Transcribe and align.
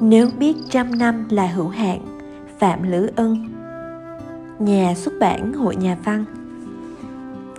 Nếu 0.00 0.28
biết 0.38 0.56
trăm 0.70 0.98
năm 0.98 1.24
là 1.30 1.46
hữu 1.46 1.68
hạn 1.68 2.00
Phạm 2.58 2.82
Lữ 2.82 3.10
Ân. 3.16 3.48
Nhà 4.58 4.94
xuất 4.96 5.14
bản 5.20 5.52
Hội 5.52 5.76
Nhà 5.76 5.96
Văn. 6.04 6.24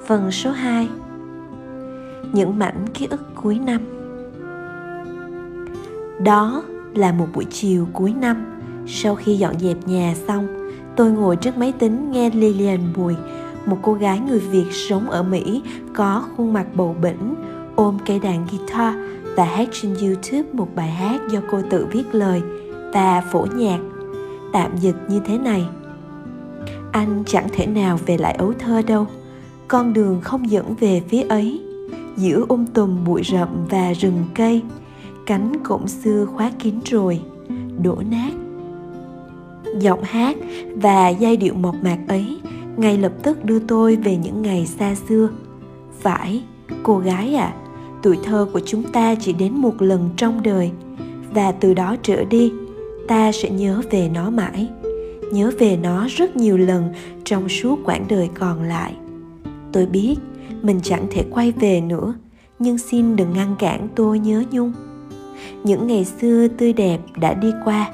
Phần 0.05 0.31
số 0.31 0.51
2 0.51 0.87
Những 2.33 2.59
mảnh 2.59 2.85
ký 2.93 3.07
ức 3.09 3.35
cuối 3.35 3.59
năm. 3.59 3.81
Đó 6.23 6.63
là 6.93 7.11
một 7.11 7.27
buổi 7.33 7.45
chiều 7.45 7.87
cuối 7.93 8.13
năm. 8.21 8.45
Sau 8.87 9.15
khi 9.15 9.37
dọn 9.37 9.59
dẹp 9.59 9.77
nhà 9.85 10.13
xong, 10.27 10.47
Tôi 10.95 11.11
ngồi 11.11 11.35
trước 11.35 11.57
máy 11.57 11.73
tính 11.79 12.11
nghe 12.11 12.29
Lilian 12.29 12.79
Bùi, 12.95 13.15
Một 13.65 13.77
cô 13.81 13.93
gái 13.93 14.19
người 14.19 14.39
Việt 14.39 14.71
sống 14.71 15.09
ở 15.09 15.23
Mỹ 15.23 15.61
Có 15.93 16.23
khuôn 16.37 16.53
mặt 16.53 16.65
bầu 16.73 16.95
bỉnh, 17.01 17.35
Ôm 17.75 17.97
cây 18.05 18.19
đàn 18.19 18.47
guitar 18.51 18.95
và 19.37 19.45
hát 19.45 19.67
trên 19.71 19.93
YouTube 20.01 20.53
một 20.53 20.67
bài 20.75 20.91
hát 20.91 21.21
do 21.31 21.39
cô 21.51 21.61
tự 21.69 21.87
viết 21.91 22.15
lời 22.15 22.41
Và 22.93 23.21
phổ 23.31 23.45
nhạc. 23.55 23.79
Tạm 24.53 24.77
dịch 24.77 24.95
như 25.09 25.21
thế 25.25 25.37
này. 25.37 25.67
Anh 26.91 27.23
chẳng 27.25 27.47
thể 27.53 27.67
nào 27.67 27.99
về 28.05 28.17
lại 28.17 28.33
ấu 28.33 28.53
thơ 28.59 28.81
đâu. 28.81 29.07
Con 29.67 29.93
đường 29.93 30.21
không 30.21 30.51
dẫn 30.51 30.75
về 30.79 31.01
phía 31.09 31.21
ấy. 31.21 31.61
Giữa 32.17 32.45
um 32.49 32.65
tùm 32.65 33.05
bụi 33.05 33.21
rậm 33.23 33.49
và 33.69 33.93
rừng 33.93 34.25
cây 34.35 34.61
cánh 35.25 35.63
cổng 35.63 35.87
xưa 35.87 36.25
khóa 36.25 36.51
kín 36.59 36.75
rồi 36.85 37.21
đổ 37.83 37.97
nát. 38.11 38.31
Giọng 39.79 40.03
hát 40.03 40.37
và 40.75 41.09
giai 41.09 41.37
điệu 41.37 41.53
mộc 41.53 41.75
mạc 41.83 41.99
ấy 42.07 42.39
ngay 42.77 42.97
lập 42.97 43.11
tức 43.23 43.45
đưa 43.45 43.59
tôi 43.59 43.95
về 43.95 44.17
những 44.17 44.41
ngày 44.41 44.65
xa 44.65 44.95
xưa. 44.95 45.29
Phải 45.99 46.43
cô 46.83 46.99
gái 46.99 47.35
ạ 47.35 47.53
à, 47.55 47.66
tuổi 48.07 48.19
thơ 48.23 48.47
của 48.53 48.59
chúng 48.65 48.83
ta 48.83 49.15
chỉ 49.15 49.33
đến 49.33 49.53
một 49.53 49.81
lần 49.81 50.09
trong 50.17 50.43
đời. 50.43 50.71
Và 51.33 51.51
từ 51.51 51.73
đó 51.73 51.95
trở 52.03 52.23
đi, 52.23 52.51
ta 53.07 53.31
sẽ 53.31 53.49
nhớ 53.49 53.81
về 53.91 54.09
nó 54.13 54.29
mãi, 54.29 54.69
nhớ 55.31 55.51
về 55.59 55.77
nó 55.77 56.07
rất 56.09 56.35
nhiều 56.35 56.57
lần 56.57 56.93
trong 57.23 57.49
suốt 57.49 57.79
quãng 57.85 58.05
đời 58.09 58.29
còn 58.33 58.63
lại. 58.63 58.93
Tôi 59.71 59.85
biết 59.85 60.15
mình 60.61 60.79
chẳng 60.83 61.07
thể 61.11 61.25
quay 61.31 61.51
về 61.51 61.81
nữa, 61.81 62.13
nhưng 62.59 62.77
xin 62.77 63.15
đừng 63.15 63.33
ngăn 63.33 63.55
cản 63.59 63.87
tôi 63.95 64.19
nhớ 64.19 64.43
nhung. 64.51 64.73
Những 65.63 65.87
ngày 65.87 66.05
xưa 66.05 66.47
tươi 66.47 66.73
đẹp 66.73 66.99
đã 67.19 67.33
đi 67.33 67.51
qua, 67.65 67.91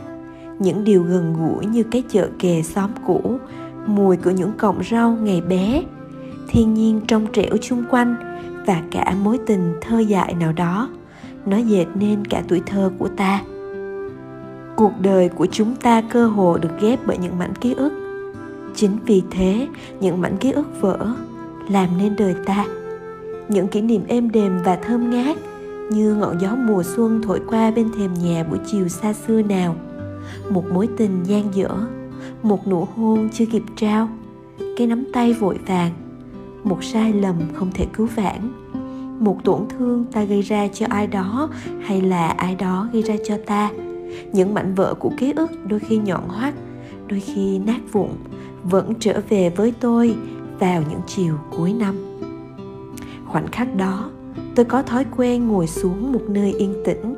những 0.60 0.84
điều 0.84 1.04
gần 1.04 1.36
gũi 1.40 1.66
như 1.66 1.84
cái 1.84 2.04
chợ 2.10 2.30
kề 2.40 2.62
xóm 2.62 2.90
cũ, 3.08 3.38
mùi 3.88 4.18
của 4.18 4.32
những 4.32 4.52
cọng 4.58 4.82
rau 4.92 5.18
ngày 5.22 5.42
bé, 5.42 5.84
thiên 6.48 6.74
nhiên 6.74 7.02
trong 7.08 7.28
trẻo 7.34 7.58
chung 7.62 7.84
quanh 7.90 8.33
và 8.66 8.82
cả 8.92 9.16
mối 9.24 9.40
tình 9.46 9.74
thơ 9.82 10.00
dại 10.00 10.34
nào 10.34 10.54
đó. 10.54 10.90
Nó 11.46 11.58
dệt 11.58 11.86
nên 11.96 12.26
cả 12.26 12.44
tuổi 12.48 12.62
thơ 12.66 12.92
của 13.00 13.08
ta. 13.08 13.42
Cuộc 14.76 14.92
đời 15.02 15.30
của 15.30 15.46
chúng 15.46 15.76
ta 15.76 16.02
cơ 16.02 16.28
hồ 16.28 16.58
được 16.58 16.82
ghép 16.82 17.00
bởi 17.08 17.18
những 17.18 17.40
mảnh 17.40 17.54
ký 17.62 17.74
ức. 17.74 17.94
Chính 18.76 18.98
vì 19.06 19.24
thế, 19.32 19.68
những 20.00 20.22
mảnh 20.22 20.38
ký 20.38 20.52
ức 20.52 20.82
vỡ 20.82 21.14
làm 21.70 21.90
nên 21.98 22.16
đời 22.16 22.36
ta. 22.46 22.66
Những 23.48 23.68
kỷ 23.68 23.82
niệm 23.82 24.04
êm 24.08 24.32
đềm 24.32 24.60
và 24.66 24.76
thơm 24.76 25.10
ngát, 25.10 25.38
như 25.92 26.16
ngọn 26.16 26.42
gió 26.42 26.56
mùa 26.56 26.84
xuân 26.84 27.22
thổi 27.22 27.42
qua 27.48 27.72
bên 27.72 27.92
thềm 27.98 28.14
nhà 28.14 28.44
buổi 28.44 28.60
chiều 28.66 28.88
xa 28.88 29.14
xưa 29.14 29.42
nào. 29.42 29.76
Một 30.50 30.64
mối 30.74 30.88
tình 30.98 31.24
gian 31.24 31.44
dở, 31.56 31.70
một 32.44 32.68
nụ 32.68 32.88
hôn 32.96 33.30
chưa 33.34 33.46
kịp 33.46 33.64
trao. 33.76 34.10
Cái 34.78 34.88
nắm 34.88 35.04
tay 35.14 35.34
vội 35.34 35.60
vàng 35.68 35.92
một 36.64 36.84
sai 36.84 37.14
lầm 37.14 37.36
không 37.54 37.72
thể 37.74 37.86
cứu 37.94 38.08
vãn. 38.16 38.52
Một 39.20 39.44
tổn 39.44 39.62
thương 39.70 40.06
ta 40.12 40.24
gây 40.24 40.42
ra 40.42 40.68
cho 40.68 40.86
ai 40.90 41.08
đó 41.08 41.50
hay 41.82 42.02
là 42.02 42.28
ai 42.28 42.56
đó 42.56 42.90
gây 42.94 43.02
ra 43.02 43.16
cho 43.26 43.38
ta. 43.46 43.72
Những 44.34 44.54
mảnh 44.54 44.76
vỡ 44.76 44.94
của 44.94 45.12
ký 45.18 45.34
ức 45.36 45.52
đôi 45.68 45.80
khi 45.80 45.98
nhọn 45.98 46.22
hoắt, 46.28 46.54
đôi 47.08 47.20
khi 47.20 47.60
nát 47.60 47.80
vụn, 47.92 48.10
vẫn 48.64 48.94
trở 49.00 49.22
về 49.30 49.50
với 49.50 49.74
tôi 49.80 50.16
vào 50.60 50.84
những 50.90 51.02
chiều 51.08 51.36
cuối 51.58 51.74
năm. 51.74 51.96
Khoảnh 53.26 53.48
khắc 53.48 53.76
đó, 53.76 54.10
tôi 54.56 54.66
có 54.66 54.82
thói 54.82 55.06
quen 55.18 55.48
ngồi 55.48 55.68
xuống 55.68 56.12
một 56.14 56.22
nơi 56.28 56.54
yên 56.54 56.74
tĩnh, 56.86 57.16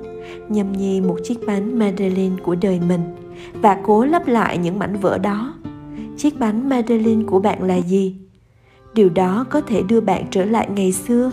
nhâm 0.49 0.71
nhi 0.71 1.01
một 1.01 1.17
chiếc 1.23 1.37
bánh 1.47 1.79
madeleine 1.79 2.35
của 2.43 2.55
đời 2.55 2.79
mình 2.87 3.01
và 3.61 3.79
cố 3.83 4.05
lấp 4.05 4.27
lại 4.27 4.57
những 4.57 4.79
mảnh 4.79 4.97
vỡ 5.01 5.17
đó. 5.17 5.53
Chiếc 6.17 6.39
bánh 6.39 6.69
madeleine 6.69 7.23
của 7.23 7.39
bạn 7.39 7.63
là 7.63 7.75
gì? 7.75 8.15
Điều 8.95 9.09
đó 9.09 9.45
có 9.49 9.61
thể 9.61 9.83
đưa 9.83 10.01
bạn 10.01 10.25
trở 10.31 10.45
lại 10.45 10.69
ngày 10.75 10.91
xưa. 10.91 11.31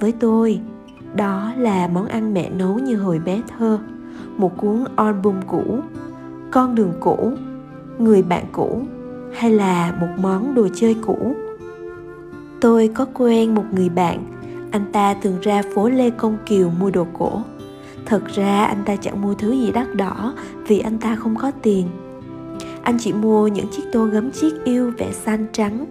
Với 0.00 0.12
tôi, 0.12 0.60
đó 1.14 1.52
là 1.56 1.88
món 1.88 2.06
ăn 2.06 2.34
mẹ 2.34 2.50
nấu 2.50 2.78
như 2.78 2.96
hồi 2.96 3.18
bé 3.18 3.42
thơ, 3.58 3.78
một 4.36 4.56
cuốn 4.56 4.84
album 4.96 5.34
cũ, 5.46 5.78
con 6.50 6.74
đường 6.74 6.92
cũ, 7.00 7.32
người 7.98 8.22
bạn 8.22 8.44
cũ, 8.52 8.82
hay 9.34 9.50
là 9.50 9.92
một 10.00 10.06
món 10.18 10.54
đồ 10.54 10.68
chơi 10.74 10.96
cũ. 11.06 11.34
Tôi 12.60 12.90
có 12.94 13.06
quen 13.14 13.54
một 13.54 13.64
người 13.72 13.88
bạn, 13.88 14.24
anh 14.70 14.92
ta 14.92 15.14
thường 15.14 15.36
ra 15.42 15.62
phố 15.74 15.88
lê 15.88 16.10
công 16.10 16.36
kiều 16.46 16.70
mua 16.70 16.90
đồ 16.90 17.06
cổ. 17.18 17.42
Thật 18.06 18.22
ra 18.34 18.64
anh 18.64 18.82
ta 18.84 18.96
chẳng 18.96 19.22
mua 19.22 19.34
thứ 19.34 19.52
gì 19.52 19.72
đắt 19.72 19.94
đỏ 19.94 20.34
vì 20.66 20.78
anh 20.78 20.98
ta 20.98 21.16
không 21.16 21.36
có 21.36 21.50
tiền. 21.62 21.86
Anh 22.82 22.96
chỉ 23.00 23.12
mua 23.12 23.48
những 23.48 23.68
chiếc 23.68 23.82
tô 23.92 24.04
gấm 24.04 24.30
chiếc 24.30 24.64
yêu 24.64 24.92
vẽ 24.98 25.12
xanh 25.12 25.46
trắng 25.52 25.86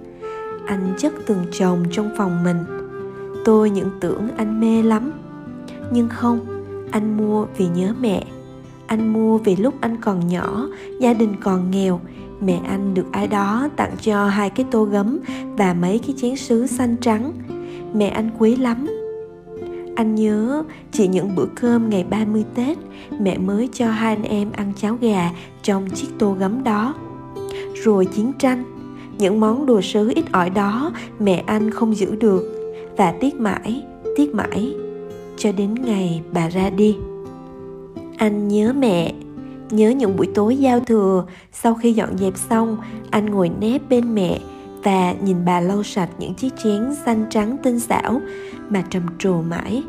anh 0.68 0.96
chất 0.98 1.14
từng 1.26 1.46
chồng 1.52 1.84
trong 1.92 2.10
phòng 2.18 2.44
mình 2.44 2.58
tôi 3.46 3.70
những 3.70 3.90
tưởng 4.00 4.28
anh 4.38 4.60
mê 4.60 4.84
lắm 4.84 5.12
nhưng 5.92 6.10
không 6.10 6.40
anh 6.92 7.18
mua 7.18 7.46
vì 7.58 7.68
nhớ 7.68 7.94
mẹ 8.02 8.24
anh 8.88 9.14
mua 9.14 9.38
vì 9.38 9.56
lúc 9.56 9.74
anh 9.82 9.98
còn 10.02 10.28
nhỏ 10.28 10.68
gia 11.00 11.14
đình 11.14 11.36
còn 11.42 11.72
nghèo 11.72 12.00
mẹ 12.42 12.62
anh 12.68 12.94
được 12.94 13.06
ai 13.12 13.28
đó 13.28 13.70
tặng 13.76 13.92
cho 14.02 14.28
hai 14.28 14.50
cái 14.50 14.66
tô 14.72 14.84
gấm 14.84 15.20
và 15.58 15.74
mấy 15.74 16.00
cái 16.00 16.16
chén 16.18 16.36
sứ 16.36 16.68
xanh 16.68 16.96
trắng. 17.02 17.32
Mẹ 17.94 18.08
anh 18.08 18.30
quý 18.40 18.56
lắm. 18.56 18.88
Anh 19.96 20.16
nhớ 20.16 20.64
chỉ 20.92 21.08
những 21.08 21.36
bữa 21.36 21.46
cơm 21.56 21.90
ngày 21.90 22.06
30 22.10 22.46
Tết, 22.56 22.78
mẹ 23.20 23.38
mới 23.38 23.70
cho 23.74 23.90
hai 23.90 24.16
anh 24.16 24.24
em 24.24 24.52
ăn 24.52 24.74
cháo 24.78 24.98
gà 25.02 25.32
trong 25.64 25.90
chiếc 25.90 26.08
tô 26.20 26.36
gấm 26.40 26.64
đó. 26.64 26.94
Rồi 27.84 28.06
chiến 28.06 28.32
tranh, 28.40 28.64
những 29.18 29.40
món 29.40 29.66
đồ 29.66 29.82
sứ 29.82 30.12
ít 30.16 30.26
ỏi 30.32 30.50
đó 30.50 30.92
mẹ 31.20 31.44
anh 31.48 31.72
không 31.72 31.96
giữ 31.96 32.16
được 32.16 32.44
và 32.98 33.14
tiếc 33.22 33.36
mãi, 33.36 33.84
tiếc 34.16 34.36
mãi 34.36 34.76
cho 35.38 35.52
đến 35.52 35.76
ngày 35.76 36.22
bà 36.34 36.50
ra 36.50 36.70
đi. 36.70 36.98
Anh 38.18 38.48
nhớ 38.48 38.74
mẹ 38.74 39.14
Nhớ 39.70 39.90
những 39.90 40.18
buổi 40.18 40.28
tối 40.28 40.58
giao 40.58 40.80
thừa, 40.80 41.26
sau 41.52 41.76
khi 41.76 41.94
dọn 41.94 42.18
dẹp 42.18 42.38
xong, 42.50 42.78
anh 43.12 43.26
ngồi 43.26 43.52
nép 43.60 43.82
bên 43.90 44.16
mẹ 44.16 44.40
và 44.84 45.14
nhìn 45.22 45.38
bà 45.46 45.60
lau 45.60 45.84
sạch 45.84 46.10
những 46.20 46.34
chiếc 46.34 46.54
chén 46.64 46.96
xanh 47.06 47.26
trắng 47.30 47.58
tinh 47.64 47.80
xảo 47.80 48.22
mà 48.70 48.84
trầm 48.90 49.04
trồ 49.20 49.42
mãi. 49.42 49.84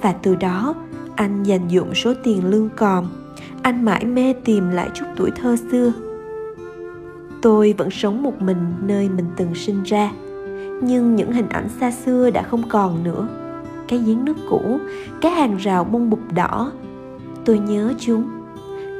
Và 0.00 0.12
từ 0.12 0.34
đó, 0.34 0.74
anh 1.16 1.42
dành 1.42 1.68
dụng 1.68 1.94
số 1.94 2.14
tiền 2.24 2.50
lương 2.50 2.68
còm. 2.76 3.06
Anh 3.62 3.84
mãi 3.84 4.04
mê 4.04 4.32
tìm 4.44 4.70
lại 4.70 4.88
chút 4.94 5.06
tuổi 5.16 5.30
thơ 5.30 5.56
xưa. 5.70 5.92
Tôi 7.42 7.74
vẫn 7.78 7.90
sống 7.90 8.22
một 8.22 8.42
mình 8.42 8.74
nơi 8.82 9.08
mình 9.08 9.26
từng 9.36 9.54
sinh 9.54 9.82
ra. 9.82 10.12
Nhưng 10.82 11.16
những 11.16 11.32
hình 11.32 11.48
ảnh 11.48 11.68
xa 11.80 11.90
xưa 11.90 12.30
đã 12.30 12.42
không 12.42 12.62
còn 12.68 13.04
nữa. 13.04 13.28
Cái 13.88 13.98
giếng 13.98 14.24
nước 14.24 14.36
cũ, 14.48 14.78
cái 15.20 15.32
hàng 15.32 15.56
rào 15.56 15.84
bông 15.84 16.10
bụp 16.10 16.32
đỏ. 16.34 16.72
Tôi 17.44 17.58
nhớ 17.58 17.92
chúng 17.98 18.30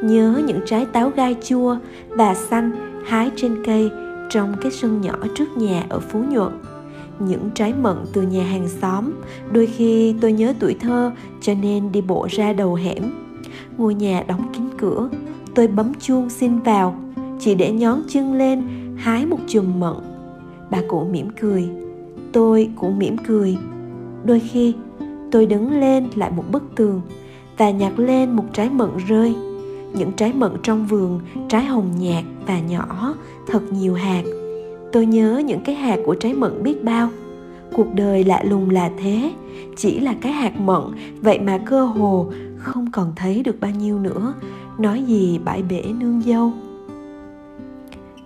nhớ 0.02 0.42
những 0.47 0.60
trái 0.66 0.86
táo 0.86 1.10
gai 1.10 1.36
chua 1.42 1.76
và 2.08 2.34
xanh 2.34 2.72
hái 3.06 3.31
trên 3.36 3.64
cây 3.64 3.91
trong 4.31 4.54
cái 4.62 4.72
sân 4.72 5.00
nhỏ 5.00 5.14
trước 5.34 5.56
nhà 5.56 5.84
ở 5.88 6.00
Phú 6.00 6.19
Nhuận. 6.31 6.52
Những 7.19 7.50
trái 7.54 7.75
mận 7.82 7.97
từ 8.12 8.22
nhà 8.22 8.44
hàng 8.44 8.69
xóm, 8.69 9.10
đôi 9.52 9.66
khi 9.66 10.14
tôi 10.20 10.32
nhớ 10.32 10.54
tuổi 10.58 10.76
thơ 10.81 11.10
cho 11.41 11.54
nên 11.62 11.92
đi 11.92 12.00
bộ 12.00 12.26
ra 12.31 12.52
đầu 12.52 12.75
hẻm. 12.75 13.02
Ngôi 13.76 13.94
nhà 13.94 14.25
đóng 14.28 14.52
kín 14.55 14.64
cửa, 14.78 15.08
tôi 15.55 15.67
bấm 15.67 15.93
chuông 16.00 16.31
xin 16.31 16.58
vào, 16.58 17.01
chỉ 17.44 17.55
để 17.55 17.73
nhón 17.73 18.03
chân 18.09 18.35
lên 18.35 18.62
hái 18.97 19.27
một 19.27 19.39
chùm 19.47 19.81
mận. 19.81 19.94
Bà 20.71 20.79
cụ 20.89 21.05
mỉm 21.12 21.29
cười, 21.41 21.69
tôi 22.33 22.71
cũng 22.77 22.99
mỉm 22.99 23.17
cười. 23.19 23.56
Đôi 24.25 24.41
khi 24.41 24.75
tôi 25.31 25.47
đứng 25.47 25.81
lên 25.81 26.09
lại 26.15 26.31
một 26.37 26.44
bức 26.53 26.62
tường 26.77 27.00
và 27.59 27.71
nhặt 27.71 27.93
lên 27.97 28.33
một 28.33 28.44
trái 28.53 28.71
mận 28.71 28.91
rơi. 29.09 29.35
Những 29.94 30.12
trái 30.12 30.33
mận 30.33 30.53
trong 30.62 30.87
vườn 30.87 31.21
trái 31.49 31.65
hồng 31.65 31.91
nhạt 31.99 32.25
và 32.47 32.61
nhỏ 32.61 33.15
thật 33.47 33.62
nhiều 33.73 33.94
hạt. 33.94 34.23
Tôi 34.93 35.06
nhớ 35.06 35.43
những 35.47 35.61
cái 35.65 35.75
hạt 35.75 35.99
của 36.06 36.15
trái 36.15 36.35
mận 36.35 36.62
biết 36.62 36.85
bao. 36.85 37.09
Cuộc 37.73 37.94
đời 37.94 38.25
lạ 38.25 38.43
lùng 38.43 38.71
là 38.71 38.91
thế. 38.99 39.33
Chỉ 39.77 40.00
là 40.00 40.15
cái 40.21 40.33
hạt 40.33 40.61
mận 40.61 40.83
vậy 41.21 41.39
mà 41.39 41.59
cơ 41.59 41.85
hồ 41.85 42.27
không 42.56 42.91
còn 42.93 43.12
thấy 43.17 43.43
được 43.43 43.61
bao 43.61 43.71
nhiêu 43.71 43.99
nữa. 43.99 44.35
Nói 44.79 45.03
gì 45.03 45.41
bãi 45.44 45.62
bể 45.62 45.83
nương 46.00 46.23
dâu 46.27 46.53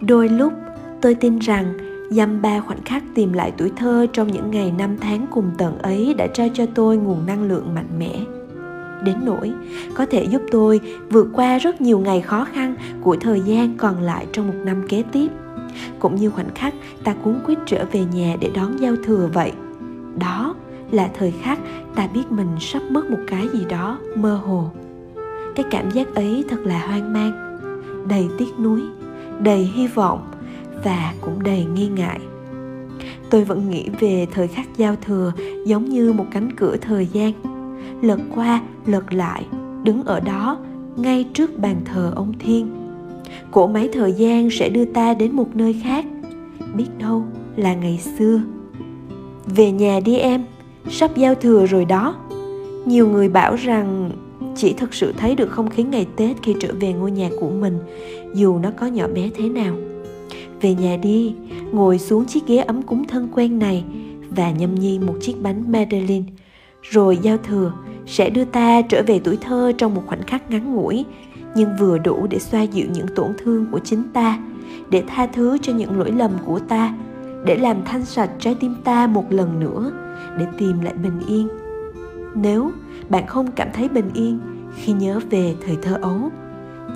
đôi 0.01 0.29
lúc, 0.29 0.53
tôi 1.01 1.15
tin 1.15 1.39
rằng 1.39 1.75
dăm 2.11 2.43
ba 2.43 2.61
khoảnh 2.61 2.83
khắc 2.85 3.03
tìm 3.15 3.33
lại 3.33 3.53
tuổi 3.57 3.73
thơ 3.77 4.07
trong 4.13 4.29
những 4.29 4.51
ngày 4.51 4.73
năm 4.79 4.97
tháng 5.01 5.27
cùng 5.31 5.51
tận 5.59 5.79
ấy 5.79 6.15
đã 6.15 6.27
trao 6.27 6.49
cho 6.55 6.67
tôi 6.75 6.97
nguồn 6.97 7.27
năng 7.27 7.49
lượng 7.49 7.75
mạnh 7.75 7.99
mẽ. 7.99 8.21
Đến 9.05 9.17
nỗi, 9.25 9.53
có 9.95 10.07
thể 10.07 10.25
giúp 10.25 10.43
tôi 10.51 10.81
vượt 11.11 11.29
qua 11.33 11.59
rất 11.59 11.81
nhiều 11.81 11.99
ngày 11.99 12.21
khó 12.21 12.45
khăn 12.45 12.75
của 13.01 13.17
thời 13.17 13.41
gian 13.41 13.77
còn 13.77 14.01
lại 14.01 14.27
trong 14.33 14.47
một 14.47 14.55
năm 14.65 14.89
kế 14.89 15.03
tiếp, 15.13 15.29
cũng 15.99 16.17
như 16.17 16.31
khoảnh 16.31 16.55
khắc 16.55 16.75
ta 17.05 17.15
cuốn 17.23 17.35
quýt 17.47 17.59
trở 17.67 17.85
về 17.93 18.05
nhà 18.05 18.37
để 18.41 18.51
đón 18.55 18.81
giao 18.81 18.95
thừa 19.05 19.29
vậy. 19.35 19.53
Đó 20.19 20.55
là 20.91 21.11
thời 21.19 21.35
khắc 21.43 21.59
ta 21.95 22.09
biết 22.15 22.33
mình 22.33 22.49
sắp 22.61 22.83
mất 22.91 23.11
một 23.11 23.19
cái 23.27 23.49
gì 23.53 23.65
đó 23.69 23.99
mơ 24.17 24.37
hồ. 24.37 24.71
Cái 25.55 25.67
cảm 25.71 25.91
giác 25.91 26.15
ấy 26.15 26.45
thật 26.49 26.61
là 26.65 26.87
hoang 26.87 27.13
mang, 27.13 27.59
đầy 28.09 28.29
tiếc 28.39 28.59
nuối 28.61 28.83
đầy 29.41 29.65
hy 29.65 29.87
vọng 29.87 30.31
và 30.85 31.15
cũng 31.21 31.43
đầy 31.43 31.65
nghi 31.65 31.89
ngại. 31.89 32.21
Tôi 33.31 33.45
vẫn 33.45 33.71
nghĩ 33.71 33.89
về 34.01 34.27
thời 34.33 34.49
khắc 34.49 34.77
giao 34.77 34.97
thừa 34.97 35.33
giống 35.67 35.85
như 35.85 36.13
một 36.13 36.27
cánh 36.31 36.57
cửa 36.57 36.77
thời 36.81 37.07
gian. 37.07 37.33
Lật 38.03 38.19
qua, 38.35 38.63
lật 38.87 39.13
lại, 39.13 39.47
đứng 39.83 40.05
ở 40.05 40.21
đó, 40.21 40.59
ngay 40.97 41.25
trước 41.35 41.59
bàn 41.59 41.77
thờ 41.85 42.13
ông 42.17 42.33
thiên. 42.39 42.69
Cỗ 43.51 43.67
máy 43.67 43.89
thời 43.93 44.13
gian 44.13 44.51
sẽ 44.51 44.69
đưa 44.69 44.85
ta 44.85 45.15
đến 45.15 45.37
một 45.37 45.57
nơi 45.57 45.81
khác. 45.83 46.05
Biết 46.75 46.89
đâu 46.99 47.25
là 47.57 47.75
ngày 47.75 48.01
xưa. 48.19 48.41
Về 49.47 49.71
nhà 49.71 50.01
đi 50.05 50.17
em, 50.17 50.45
sắp 50.91 51.17
giao 51.17 51.35
thừa 51.35 51.67
rồi 51.67 51.85
đó. 51.85 52.17
Nhiều 52.85 53.09
người 53.09 53.29
bảo 53.29 53.55
rằng 53.55 54.11
chỉ 54.57 54.73
thực 54.73 54.95
sự 54.95 55.13
thấy 55.17 55.35
được 55.35 55.51
không 55.51 55.71
khí 55.71 55.83
ngày 55.83 56.07
tết 56.17 56.37
khi 56.43 56.55
trở 56.61 56.69
về 56.81 56.93
ngôi 56.93 57.11
nhà 57.11 57.31
của 57.41 57.51
mình 57.51 57.79
dù 58.35 58.59
nó 58.59 58.71
có 58.77 58.87
nhỏ 58.87 59.09
bé 59.15 59.31
thế 59.35 59.49
nào. 59.49 59.77
Về 60.61 60.75
nhà 60.75 60.97
đi 60.97 61.35
ngồi 61.73 61.99
xuống 61.99 62.25
chiếc 62.25 62.47
ghế 62.47 62.57
ấm 62.57 62.83
cúng 62.83 63.05
thân 63.07 63.29
quen 63.33 63.59
này 63.59 63.85
và 64.31 64.51
nhâm 64.51 64.75
nhi 64.75 64.99
một 64.99 65.15
chiếc 65.21 65.43
bánh 65.43 65.73
madeleine, 65.73 66.33
rồi 66.83 67.19
giao 67.23 67.37
thừa 67.39 67.73
sẽ 68.07 68.31
đưa 68.31 68.45
ta 68.45 68.83
trở 68.83 69.03
về 69.07 69.21
tuổi 69.25 69.37
thơ 69.37 69.73
trong 69.79 69.95
một 69.95 70.03
khoảnh 70.07 70.23
khắc 70.23 70.51
ngắn 70.51 70.75
ngủi 70.75 71.05
nhưng 71.57 71.77
vừa 71.79 71.99
đủ 71.99 72.27
để 72.31 72.39
xoa 72.39 72.63
dịu 72.63 72.87
những 72.93 73.07
tổn 73.15 73.33
thương 73.39 73.67
của 73.73 73.79
chính 73.79 74.03
ta 74.13 74.39
để 74.91 75.03
tha 75.07 75.27
thứ 75.27 75.59
cho 75.63 75.73
những 75.73 75.99
lỗi 75.99 76.13
lầm 76.13 76.31
của 76.45 76.59
ta 76.59 76.95
để 77.45 77.57
làm 77.57 77.85
thanh 77.85 78.05
sạch 78.05 78.31
trái 78.39 78.55
tim 78.61 78.75
ta 78.85 79.07
một 79.07 79.33
lần 79.33 79.61
nữa 79.61 79.93
để 80.39 80.47
tìm 80.59 80.81
lại 80.81 80.95
bình 81.03 81.21
yên. 81.29 81.49
Nếu 82.35 82.71
bạn 83.09 83.27
không 83.27 83.51
cảm 83.53 83.69
thấy 83.75 83.89
bình 83.89 84.11
yên 84.15 84.41
khi 84.77 84.93
nhớ 84.93 85.21
về 85.31 85.55
thời 85.67 85.77
thơ 85.83 85.99
ấu 86.03 86.31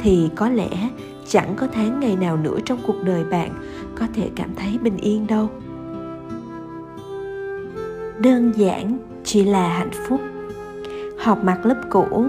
thì 0.01 0.29
có 0.37 0.49
lẽ 0.49 0.89
chẳng 1.31 1.55
có 1.57 1.67
tháng 1.73 2.01
ngày 2.01 2.17
nào 2.17 2.37
nữa 2.37 2.59
trong 2.65 2.79
cuộc 2.87 3.03
đời 3.05 3.25
bạn 3.25 3.51
có 3.95 4.07
thể 4.15 4.31
cảm 4.37 4.51
thấy 4.57 4.79
bình 4.83 4.97
yên 4.97 5.27
đâu. 5.27 5.49
Đơn 8.19 8.53
giản 8.57 8.99
chỉ 9.25 9.45
là 9.45 9.69
hạnh 9.69 9.91
phúc. 10.09 10.21
Học 11.19 11.39
mặt 11.45 11.67
lớp 11.67 11.83
cũ, 11.91 12.27